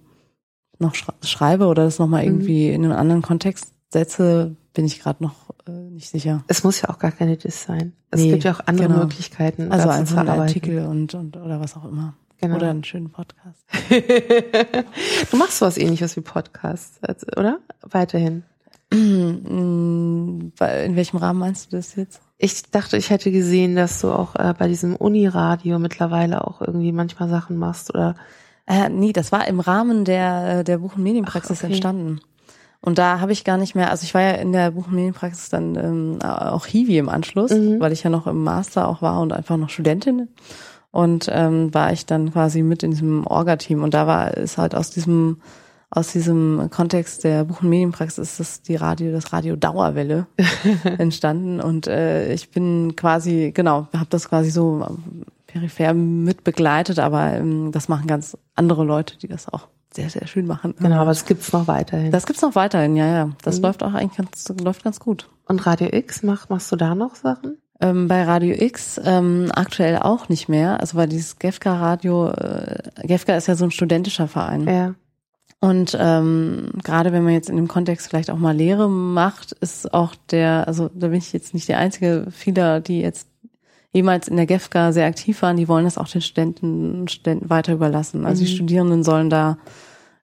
[0.78, 2.28] noch schreibe oder das noch mal mhm.
[2.28, 5.34] irgendwie in einen anderen Kontext setze, bin ich gerade noch
[5.66, 6.44] äh, nicht sicher.
[6.46, 7.94] Es muss ja auch gar keine Diss sein.
[8.12, 9.00] Es nee, gibt ja auch andere genau.
[9.00, 9.72] Möglichkeiten.
[9.72, 12.14] Also einfach ein Artikel und, und oder was auch immer.
[12.40, 12.57] Genau.
[12.57, 13.64] Oder einen schönen Podcast.
[15.30, 17.00] du machst sowas ähnliches wie Podcast,
[17.36, 17.59] oder?
[17.82, 18.44] Weiterhin.
[18.92, 22.20] In welchem Rahmen meinst du das jetzt?
[22.37, 26.93] Ich dachte, ich hätte gesehen, dass du auch äh, bei diesem Uniradio mittlerweile auch irgendwie
[26.93, 28.16] manchmal Sachen machst oder.
[28.66, 31.72] Äh, nee, das war im Rahmen der, äh, der Buch- und Medienpraxis Ach, okay.
[31.72, 32.20] entstanden.
[32.80, 34.95] Und da habe ich gar nicht mehr, also ich war ja in der Buch- und
[34.95, 37.80] Medienpraxis dann ähm, auch Hiwi im Anschluss, mhm.
[37.80, 40.28] weil ich ja noch im Master auch war und einfach noch Studentin
[40.95, 44.76] und ähm, war ich dann quasi mit in diesem Orga-Team und da war es halt
[44.76, 45.39] aus diesem
[45.95, 50.26] aus diesem Kontext der Buch- und Medienpraxis ist das die Radio, das Radio Dauerwelle
[50.99, 54.86] entstanden und äh, ich bin quasi genau, habe das quasi so
[55.47, 60.26] peripher mit begleitet, aber ähm, das machen ganz andere Leute, die das auch sehr sehr
[60.26, 60.74] schön machen.
[60.80, 62.11] Genau, aber das gibt's noch weiterhin.
[62.11, 63.30] Das gibt's noch weiterhin, ja ja.
[63.42, 63.62] Das mhm.
[63.62, 65.30] läuft auch eigentlich ganz läuft ganz gut.
[65.47, 67.59] Und Radio X mach, machst du da noch Sachen?
[67.80, 70.80] Ähm, bei Radio X ähm, aktuell auch nicht mehr.
[70.80, 74.66] Also weil dieses Gefka Radio, äh, Gefka ist ja so ein studentischer Verein.
[74.66, 74.95] Ja.
[75.64, 79.94] Und ähm, gerade wenn man jetzt in dem Kontext vielleicht auch mal Lehre macht, ist
[79.94, 83.28] auch der, also da bin ich jetzt nicht der einzige, viele, die jetzt
[83.90, 87.72] jemals in der GEFGA sehr aktiv waren, die wollen das auch den Studenten, Studenten weiter
[87.72, 88.26] überlassen.
[88.26, 88.46] Also mhm.
[88.46, 89.56] die Studierenden sollen da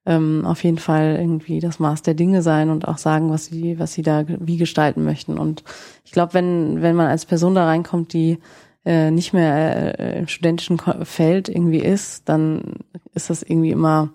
[0.06, 3.80] ähm, auf jeden Fall irgendwie das Maß der Dinge sein und auch sagen, was sie,
[3.80, 5.40] was sie da wie gestalten möchten.
[5.40, 5.64] Und
[6.06, 8.38] ich glaube, wenn, wenn man als Person da reinkommt, die
[8.86, 12.76] äh, nicht mehr äh, im studentischen Feld irgendwie ist, dann
[13.16, 14.12] ist das irgendwie immer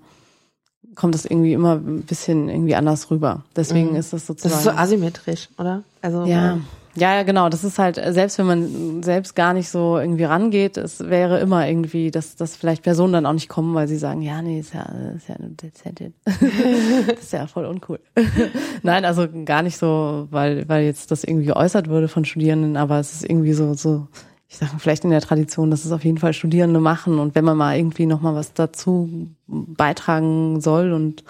[0.96, 3.42] kommt das irgendwie immer ein bisschen irgendwie anders rüber.
[3.54, 3.96] Deswegen mhm.
[3.96, 4.52] ist das sozusagen.
[4.52, 5.82] Das ist so asymmetrisch, oder?
[6.02, 6.58] Also ja.
[6.96, 7.50] Ja, ja, genau.
[7.50, 11.68] Das ist halt, selbst wenn man selbst gar nicht so irgendwie rangeht, es wäre immer
[11.68, 14.72] irgendwie, dass, dass vielleicht Personen dann auch nicht kommen, weil sie sagen, ja, nee, ist
[14.72, 16.14] ja, ist ja eine Dezentin.
[16.24, 16.36] das
[17.22, 18.00] ist ja voll uncool.
[18.82, 22.98] Nein, also gar nicht so, weil, weil jetzt das irgendwie geäußert würde von Studierenden, aber
[22.98, 24.08] es ist irgendwie so, so,
[24.48, 27.44] ich sage vielleicht in der Tradition, dass es auf jeden Fall Studierende machen und wenn
[27.44, 31.24] man mal irgendwie nochmal was dazu beitragen soll und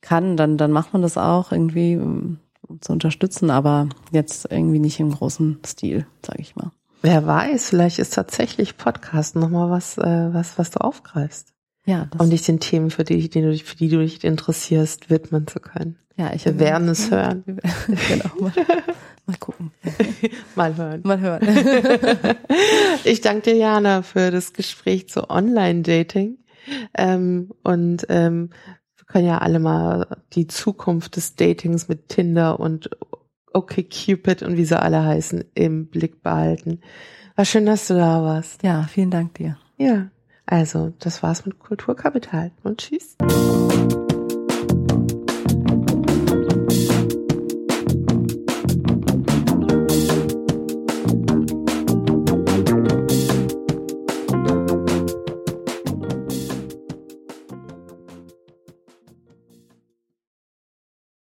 [0.00, 2.00] kann, dann, dann macht man das auch irgendwie
[2.80, 6.70] zu unterstützen, aber jetzt irgendwie nicht im großen Stil, sage ich mal.
[7.02, 11.52] Wer weiß, vielleicht ist tatsächlich Podcast nochmal was, äh, was, was du aufgreifst.
[11.88, 12.08] Ja.
[12.18, 15.60] um dich den Themen, für die, die du, für die du dich interessierst, widmen zu
[15.60, 15.96] können.
[16.16, 17.44] Ja, ich Wir werden es hören.
[18.08, 18.50] genau.
[19.26, 19.72] Mal, gucken.
[20.54, 21.00] mal hören.
[21.04, 21.48] Mal hören.
[23.04, 26.38] ich danke dir, Jana, für das Gespräch zu Online-Dating.
[26.96, 28.50] Ähm, und ähm,
[29.06, 32.90] können ja alle mal die Zukunft des Datings mit Tinder und
[33.52, 36.80] OkCupid und wie sie alle heißen im Blick behalten.
[37.36, 38.62] War schön, dass du da warst.
[38.62, 39.56] Ja, vielen Dank dir.
[39.78, 40.08] Ja,
[40.44, 43.16] also das war's mit Kulturkapital und tschüss.